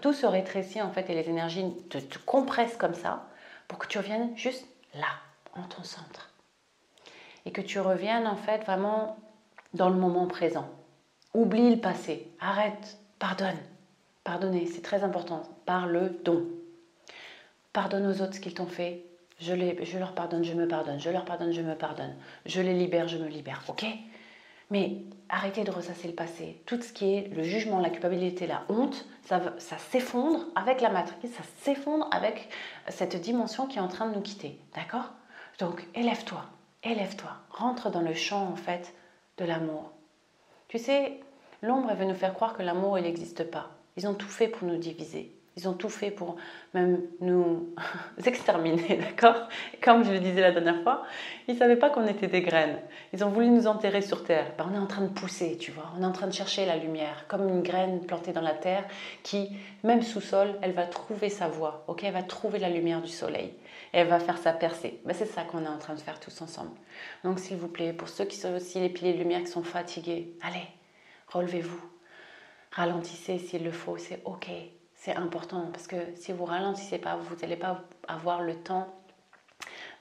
tout 0.00 0.12
se 0.12 0.26
rétrécit 0.26 0.82
en 0.82 0.90
fait 0.90 1.08
et 1.10 1.14
les 1.14 1.28
énergies 1.28 1.64
te, 1.88 1.98
compressent 2.18 2.76
comme 2.76 2.94
ça 2.94 3.26
pour 3.68 3.78
que 3.78 3.86
tu 3.86 3.98
reviennes 3.98 4.36
juste 4.36 4.66
là, 4.94 5.08
en 5.54 5.62
ton 5.62 5.82
centre. 5.82 6.30
Et 7.46 7.52
que 7.52 7.60
tu 7.60 7.78
reviennes 7.78 8.26
en 8.26 8.36
fait 8.36 8.64
vraiment 8.64 9.16
dans 9.72 9.88
le 9.88 9.96
moment 9.96 10.26
présent. 10.26 10.68
Oublie 11.32 11.74
le 11.74 11.80
passé, 11.80 12.30
arrête, 12.40 12.98
pardonne. 13.18 13.58
Pardonner, 14.24 14.66
c'est 14.66 14.82
très 14.82 15.04
important. 15.04 15.42
Par 15.66 15.86
le 15.86 16.08
don. 16.24 16.46
Pardonne 17.72 18.06
aux 18.06 18.22
autres 18.22 18.34
ce 18.34 18.40
qu'ils 18.40 18.54
t'ont 18.54 18.66
fait. 18.66 19.04
Je, 19.40 19.52
les, 19.52 19.84
je 19.84 19.98
leur 19.98 20.14
pardonne, 20.14 20.44
je 20.44 20.54
me 20.54 20.66
pardonne. 20.68 21.00
Je 21.00 21.10
leur 21.10 21.24
pardonne, 21.24 21.52
je 21.52 21.62
me 21.62 21.74
pardonne. 21.74 22.14
Je 22.46 22.60
les 22.60 22.74
libère, 22.74 23.08
je 23.08 23.18
me 23.18 23.28
libère. 23.28 23.62
Ok? 23.68 23.84
Mais 24.70 25.02
arrêtez 25.28 25.64
de 25.64 25.70
ressasser 25.70 26.08
le 26.08 26.14
passé. 26.14 26.60
Tout 26.66 26.80
ce 26.80 26.92
qui 26.92 27.14
est 27.14 27.28
le 27.34 27.42
jugement, 27.42 27.80
la 27.80 27.90
culpabilité, 27.90 28.46
la 28.46 28.64
honte, 28.68 29.06
ça, 29.22 29.40
ça 29.58 29.78
s'effondre 29.78 30.46
avec 30.54 30.80
la 30.80 30.90
matrice, 30.90 31.32
ça 31.32 31.42
s'effondre 31.58 32.08
avec 32.12 32.48
cette 32.88 33.20
dimension 33.20 33.66
qui 33.66 33.78
est 33.78 33.82
en 33.82 33.88
train 33.88 34.08
de 34.08 34.14
nous 34.14 34.22
quitter. 34.22 34.58
D'accord? 34.74 35.12
Donc 35.58 35.86
élève-toi, 35.94 36.44
élève-toi, 36.82 37.30
rentre 37.50 37.90
dans 37.90 38.00
le 38.00 38.14
champ 38.14 38.48
en 38.48 38.56
fait 38.56 38.94
de 39.38 39.44
l'amour. 39.44 39.92
Tu 40.68 40.78
sais, 40.78 41.20
l'ombre 41.62 41.94
veut 41.94 42.06
nous 42.06 42.14
faire 42.14 42.34
croire 42.34 42.54
que 42.54 42.62
l'amour 42.62 42.98
il 42.98 43.04
n'existe 43.04 43.44
pas. 43.50 43.70
Ils 43.96 44.08
ont 44.08 44.14
tout 44.14 44.28
fait 44.28 44.48
pour 44.48 44.66
nous 44.66 44.76
diviser. 44.78 45.32
Ils 45.56 45.68
ont 45.68 45.74
tout 45.74 45.88
fait 45.88 46.10
pour 46.10 46.34
même 46.72 47.02
nous 47.20 47.72
exterminer, 48.26 48.96
d'accord? 48.98 49.48
Comme 49.80 50.04
je 50.04 50.10
le 50.10 50.18
disais 50.18 50.40
la 50.40 50.50
dernière 50.50 50.82
fois, 50.82 51.04
ils 51.46 51.54
ne 51.54 51.58
savaient 51.58 51.76
pas 51.76 51.90
qu'on 51.90 52.06
était 52.08 52.26
des 52.26 52.42
graines. 52.42 52.80
Ils 53.12 53.24
ont 53.24 53.30
voulu 53.30 53.48
nous 53.48 53.68
enterrer 53.68 54.02
sur 54.02 54.24
terre. 54.24 54.52
Ben, 54.58 54.68
on 54.70 54.74
est 54.74 54.78
en 54.78 54.86
train 54.86 55.02
de 55.02 55.12
pousser, 55.12 55.56
tu 55.56 55.70
vois. 55.70 55.92
On 55.96 56.02
est 56.02 56.06
en 56.06 56.12
train 56.12 56.26
de 56.26 56.32
chercher 56.32 56.66
la 56.66 56.76
lumière, 56.76 57.26
comme 57.28 57.48
une 57.48 57.62
graine 57.62 58.04
plantée 58.04 58.32
dans 58.32 58.40
la 58.40 58.54
terre 58.54 58.84
qui, 59.22 59.56
même 59.84 60.02
sous 60.02 60.20
sol, 60.20 60.58
elle 60.60 60.72
va 60.72 60.86
trouver 60.86 61.28
sa 61.28 61.46
voie, 61.46 61.84
ok? 61.86 62.02
Elle 62.02 62.14
va 62.14 62.22
trouver 62.22 62.58
la 62.58 62.68
lumière 62.68 63.00
du 63.00 63.10
soleil 63.10 63.54
et 63.92 63.98
elle 63.98 64.08
va 64.08 64.18
faire 64.18 64.38
sa 64.38 64.52
percée. 64.52 65.00
Ben, 65.04 65.14
c'est 65.14 65.26
ça 65.26 65.44
qu'on 65.44 65.64
est 65.64 65.68
en 65.68 65.78
train 65.78 65.94
de 65.94 66.00
faire 66.00 66.18
tous 66.18 66.42
ensemble. 66.42 66.72
Donc, 67.22 67.38
s'il 67.38 67.58
vous 67.58 67.68
plaît, 67.68 67.92
pour 67.92 68.08
ceux 68.08 68.24
qui 68.24 68.36
sont 68.36 68.54
aussi 68.54 68.80
les 68.80 68.88
piliers 68.88 69.12
de 69.12 69.18
lumière 69.18 69.40
qui 69.40 69.46
sont 69.46 69.62
fatigués, 69.62 70.36
allez, 70.42 70.66
relevez-vous. 71.28 71.80
Ralentissez 72.72 73.38
s'il 73.38 73.62
le 73.62 73.70
faut, 73.70 73.98
c'est 73.98 74.20
ok 74.24 74.48
c'est 75.04 75.16
important 75.16 75.68
parce 75.70 75.86
que 75.86 75.96
si 76.16 76.32
vous 76.32 76.46
ralentissez 76.46 76.96
pas, 76.96 77.16
vous 77.16 77.36
n'allez 77.36 77.58
pas 77.58 77.82
avoir 78.08 78.40
le 78.40 78.54
temps 78.56 78.88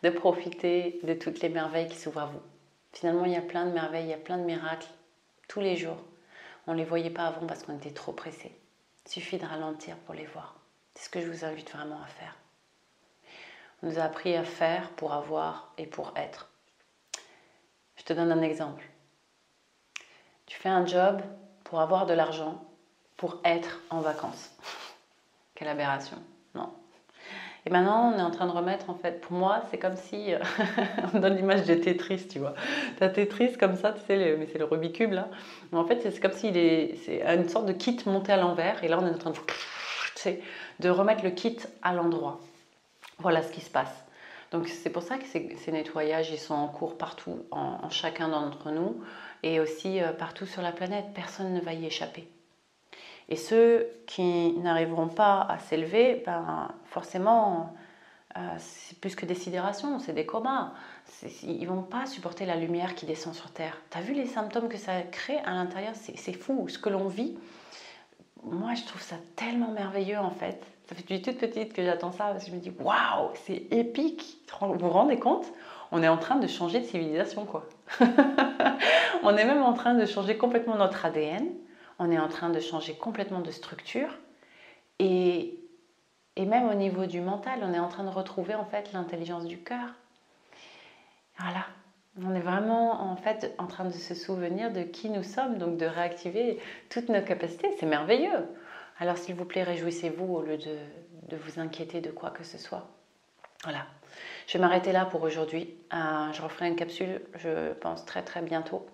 de 0.01 0.09
profiter 0.09 1.01
de 1.03 1.13
toutes 1.13 1.41
les 1.41 1.49
merveilles 1.49 1.89
qui 1.89 1.97
s'ouvrent 1.97 2.21
à 2.21 2.25
vous. 2.27 2.39
Finalement, 2.93 3.25
il 3.25 3.33
y 3.33 3.35
a 3.35 3.41
plein 3.41 3.65
de 3.65 3.71
merveilles, 3.71 4.05
il 4.05 4.11
y 4.11 4.13
a 4.13 4.17
plein 4.17 4.37
de 4.37 4.45
miracles 4.45 4.87
tous 5.49 5.59
les 5.59 5.75
jours. 5.75 5.97
On 6.67 6.71
ne 6.71 6.77
les 6.77 6.85
voyait 6.85 7.09
pas 7.09 7.27
avant 7.27 7.45
parce 7.45 7.63
qu'on 7.63 7.75
était 7.75 7.91
trop 7.91 8.13
pressé. 8.13 8.57
Il 9.05 9.11
suffit 9.11 9.37
de 9.37 9.45
ralentir 9.45 9.97
pour 10.05 10.15
les 10.15 10.25
voir. 10.25 10.55
C'est 10.95 11.03
ce 11.03 11.09
que 11.09 11.19
je 11.19 11.29
vous 11.29 11.43
invite 11.43 11.69
vraiment 11.71 12.01
à 12.01 12.07
faire. 12.07 12.37
On 13.81 13.87
nous 13.87 13.99
a 13.99 14.03
appris 14.03 14.37
à 14.37 14.45
faire 14.45 14.89
pour 14.91 15.11
avoir 15.11 15.73
et 15.77 15.85
pour 15.85 16.13
être. 16.15 16.49
Je 17.97 18.03
te 18.05 18.13
donne 18.13 18.31
un 18.31 18.41
exemple. 18.41 18.85
Tu 20.45 20.57
fais 20.57 20.69
un 20.69 20.85
job 20.85 21.21
pour 21.65 21.81
avoir 21.81 22.05
de 22.05 22.13
l'argent, 22.13 22.63
pour 23.17 23.41
être 23.43 23.81
en 23.89 23.99
vacances. 23.99 24.51
Quelle. 25.63 26.19
Non. 26.55 26.69
Et 27.65 27.69
maintenant, 27.69 28.11
on 28.13 28.19
est 28.19 28.21
en 28.21 28.31
train 28.31 28.45
de 28.45 28.51
remettre, 28.51 28.89
en 28.89 28.95
fait, 28.95 29.21
pour 29.21 29.31
moi, 29.31 29.63
c'est 29.71 29.77
comme 29.77 29.95
si, 29.95 30.33
euh, 30.33 30.39
on 31.13 31.19
donne 31.19 31.35
l'image 31.35 31.65
de 31.65 31.75
Tetris, 31.75 32.27
tu 32.27 32.39
vois. 32.39 32.53
T'as 32.99 33.09
Tetris 33.09 33.57
comme 33.57 33.77
ça, 33.77 33.93
tu 33.93 34.01
sais, 34.05 34.35
mais 34.37 34.47
c'est 34.51 34.59
le 34.59 34.65
Rubik's 34.65 34.97
Cube, 34.97 35.13
là. 35.13 35.29
Mais 35.71 35.77
en 35.77 35.85
fait, 35.85 36.01
c'est 36.01 36.19
comme 36.19 36.33
s'il 36.33 36.57
est, 36.57 36.95
c'est 37.05 37.21
une 37.21 37.47
sorte 37.47 37.65
de 37.65 37.71
kit 37.71 37.97
monté 38.05 38.33
à 38.33 38.37
l'envers, 38.37 38.83
et 38.83 38.89
là, 38.89 38.99
on 39.01 39.07
est 39.07 39.11
en 39.11 39.17
train 39.17 39.31
de, 39.31 40.39
de 40.79 40.89
remettre 40.89 41.23
le 41.23 41.31
kit 41.31 41.57
à 41.81 41.93
l'endroit. 41.93 42.39
Voilà 43.19 43.41
ce 43.41 43.51
qui 43.51 43.61
se 43.61 43.69
passe. 43.69 44.03
Donc, 44.51 44.67
c'est 44.67 44.89
pour 44.89 45.01
ça 45.01 45.17
que 45.17 45.25
ces, 45.25 45.71
nettoyages, 45.71 46.29
ils 46.31 46.37
sont 46.37 46.53
en 46.53 46.67
cours 46.67 46.97
partout, 46.97 47.43
en, 47.49 47.89
chacun 47.89 48.27
d'entre 48.27 48.71
nous, 48.71 49.01
et 49.41 49.59
aussi 49.59 50.01
euh, 50.01 50.11
partout 50.11 50.45
sur 50.45 50.61
la 50.61 50.71
planète. 50.71 51.05
Personne 51.15 51.53
ne 51.53 51.61
va 51.61 51.73
y 51.73 51.85
échapper. 51.85 52.27
Et 53.29 53.35
ceux 53.35 53.87
qui 54.05 54.53
n'arriveront 54.53 55.07
pas 55.07 55.41
à 55.41 55.59
s'élever, 55.59 56.23
ben, 56.25 56.69
forcément, 56.85 57.73
euh, 58.37 58.39
c'est 58.57 58.99
plus 58.99 59.15
que 59.15 59.25
des 59.25 59.35
sidérations, 59.35 59.99
c'est 59.99 60.13
des 60.13 60.25
comas. 60.25 60.73
Ils 61.43 61.61
ne 61.61 61.67
vont 61.67 61.83
pas 61.83 62.05
supporter 62.05 62.45
la 62.45 62.55
lumière 62.55 62.95
qui 62.95 63.05
descend 63.05 63.33
sur 63.33 63.51
Terre. 63.51 63.77
Tu 63.91 63.97
as 63.97 64.01
vu 64.01 64.13
les 64.13 64.25
symptômes 64.25 64.69
que 64.69 64.77
ça 64.77 65.01
crée 65.03 65.37
à 65.39 65.51
l'intérieur? 65.51 65.93
C'est 65.95 66.33
fou. 66.33 66.67
Ce 66.67 66.79
que 66.79 66.89
l'on 66.89 67.07
vit, 67.07 67.37
moi, 68.43 68.73
je 68.73 68.83
trouve 68.83 69.01
ça 69.01 69.15
tellement 69.35 69.71
merveilleux 69.71 70.17
en 70.17 70.31
fait. 70.31 70.65
Ça 70.87 70.95
fait 70.95 71.01
depuis 71.01 71.21
toute 71.21 71.37
petite 71.37 71.73
que 71.73 71.83
j'attends 71.83 72.11
ça 72.11 72.25
parce 72.25 72.43
que 72.43 72.51
je 72.51 72.55
me 72.55 72.59
dis 72.59 72.73
waouh, 72.79 73.29
c'est 73.45 73.67
épique. 73.71 74.37
Vous 74.59 74.77
vous 74.77 74.89
rendez 74.89 75.17
compte? 75.17 75.45
On 75.91 76.01
est 76.03 76.07
en 76.07 76.17
train 76.17 76.35
de 76.35 76.47
changer 76.47 76.79
de 76.79 76.85
civilisation 76.85 77.45
quoi. 77.45 77.65
on 79.23 79.37
est 79.37 79.45
même 79.45 79.61
en 79.61 79.73
train 79.73 79.93
de 79.93 80.05
changer 80.05 80.37
complètement 80.37 80.75
notre 80.75 81.05
ADN 81.05 81.47
on 81.99 82.11
est 82.11 82.19
en 82.19 82.27
train 82.27 82.49
de 82.49 82.59
changer 82.59 82.95
complètement 82.95 83.41
de 83.41 83.51
structure 83.51 84.09
et, 84.99 85.59
et 86.35 86.45
même 86.45 86.69
au 86.69 86.73
niveau 86.73 87.05
du 87.05 87.21
mental, 87.21 87.59
on 87.63 87.73
est 87.73 87.79
en 87.79 87.87
train 87.87 88.03
de 88.03 88.09
retrouver 88.09 88.55
en 88.55 88.65
fait 88.65 88.91
l'intelligence 88.93 89.45
du 89.45 89.59
cœur. 89.59 89.89
Voilà, 91.39 91.65
on 92.21 92.33
est 92.35 92.39
vraiment 92.39 93.01
en 93.01 93.15
fait 93.15 93.53
en 93.57 93.67
train 93.67 93.85
de 93.85 93.91
se 93.91 94.13
souvenir 94.13 94.71
de 94.71 94.83
qui 94.83 95.09
nous 95.09 95.23
sommes, 95.23 95.57
donc 95.57 95.77
de 95.77 95.85
réactiver 95.85 96.59
toutes 96.89 97.09
nos 97.09 97.21
capacités. 97.21 97.69
C'est 97.79 97.85
merveilleux. 97.85 98.47
Alors 98.99 99.17
s'il 99.17 99.35
vous 99.35 99.45
plaît, 99.45 99.63
réjouissez-vous 99.63 100.25
au 100.25 100.41
lieu 100.41 100.57
de, 100.57 100.77
de, 101.29 101.35
vous 101.35 101.59
inquiéter 101.59 102.01
de 102.01 102.11
quoi 102.11 102.29
que 102.29 102.43
ce 102.43 102.57
soit. 102.57 102.87
Voilà. 103.63 103.85
Je 104.45 104.53
vais 104.53 104.59
m'arrêter 104.59 104.91
là 104.91 105.05
pour 105.05 105.23
aujourd'hui. 105.23 105.73
Euh, 105.93 106.31
je 106.31 106.41
referai 106.41 106.67
une 106.67 106.75
capsule, 106.75 107.21
je 107.35 107.73
pense, 107.73 108.05
très 108.05 108.21
très 108.23 108.41
bientôt. 108.41 108.85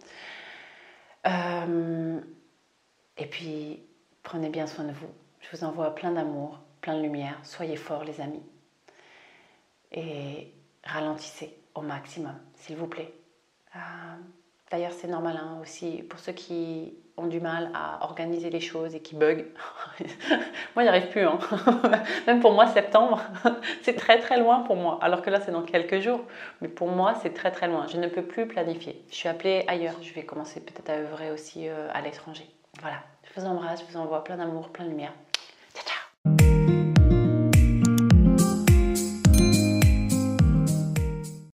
Euh, 1.28 2.22
et 3.20 3.26
puis, 3.26 3.84
prenez 4.24 4.50
bien 4.50 4.66
soin 4.66 4.86
de 4.86 4.94
vous. 4.94 5.10
Je 5.42 5.56
vous 5.56 5.66
envoie 5.66 5.94
plein 5.94 6.12
d'amour, 6.12 6.60
plein 6.80 6.96
de 6.96 7.02
lumière. 7.02 7.38
Soyez 7.44 7.76
forts, 7.76 8.06
les 8.06 8.22
amis. 8.22 8.44
Et 9.92 10.54
ralentissez 10.86 11.54
au 11.76 11.82
maximum, 11.82 12.36
s'il 12.56 12.78
vous 12.78 12.88
plaît. 12.88 13.14
Euh, 13.76 13.80
d'ailleurs, 14.72 14.94
c'est 14.94 15.08
normal 15.08 15.38
hein, 15.38 15.60
aussi 15.62 16.04
pour 16.10 16.20
ceux 16.20 16.32
qui 16.32 16.94
ont 17.18 17.28
du 17.28 17.42
mal 17.42 17.70
à 17.74 18.06
organiser 18.06 18.50
les 18.50 18.62
choses 18.62 18.96
et 18.96 19.02
qui 19.02 19.16
bug. 19.16 19.48
moi, 20.76 20.84
n'y 20.84 20.90
arrive 20.90 21.10
plus. 21.10 21.24
Hein. 21.24 21.40
Même 22.28 22.40
pour 22.40 22.54
moi, 22.54 22.68
septembre, 22.68 23.22
c'est 23.82 23.96
très 23.96 24.20
très 24.20 24.40
loin 24.40 24.62
pour 24.62 24.78
moi. 24.78 24.98
Alors 25.02 25.22
que 25.22 25.30
là, 25.30 25.42
c'est 25.42 25.52
dans 25.52 25.64
quelques 25.64 26.00
jours. 26.00 26.22
Mais 26.62 26.70
pour 26.70 26.88
moi, 26.88 27.16
c'est 27.22 27.34
très 27.34 27.52
très 27.52 27.68
loin. 27.68 27.86
Je 27.88 27.98
ne 27.98 28.08
peux 28.08 28.24
plus 28.24 28.48
planifier. 28.48 29.04
Je 29.10 29.16
suis 29.16 29.28
appelée 29.28 29.66
ailleurs. 29.68 30.02
Je 30.02 30.14
vais 30.14 30.24
commencer 30.24 30.62
peut-être 30.62 30.90
à 30.90 30.94
œuvrer 30.94 31.32
aussi 31.32 31.68
euh, 31.68 31.90
à 31.94 32.00
l'étranger. 32.00 32.50
Voilà, 32.82 33.04
je 33.24 33.40
vous 33.40 33.48
embrasse, 33.48 33.82
je 33.82 33.92
vous 33.92 33.98
envoie 33.98 34.24
plein 34.24 34.38
d'amour, 34.38 34.70
plein 34.70 34.86
de 34.86 34.90
lumière. 34.90 35.14
Ciao, 35.74 35.86
ciao 35.86 36.59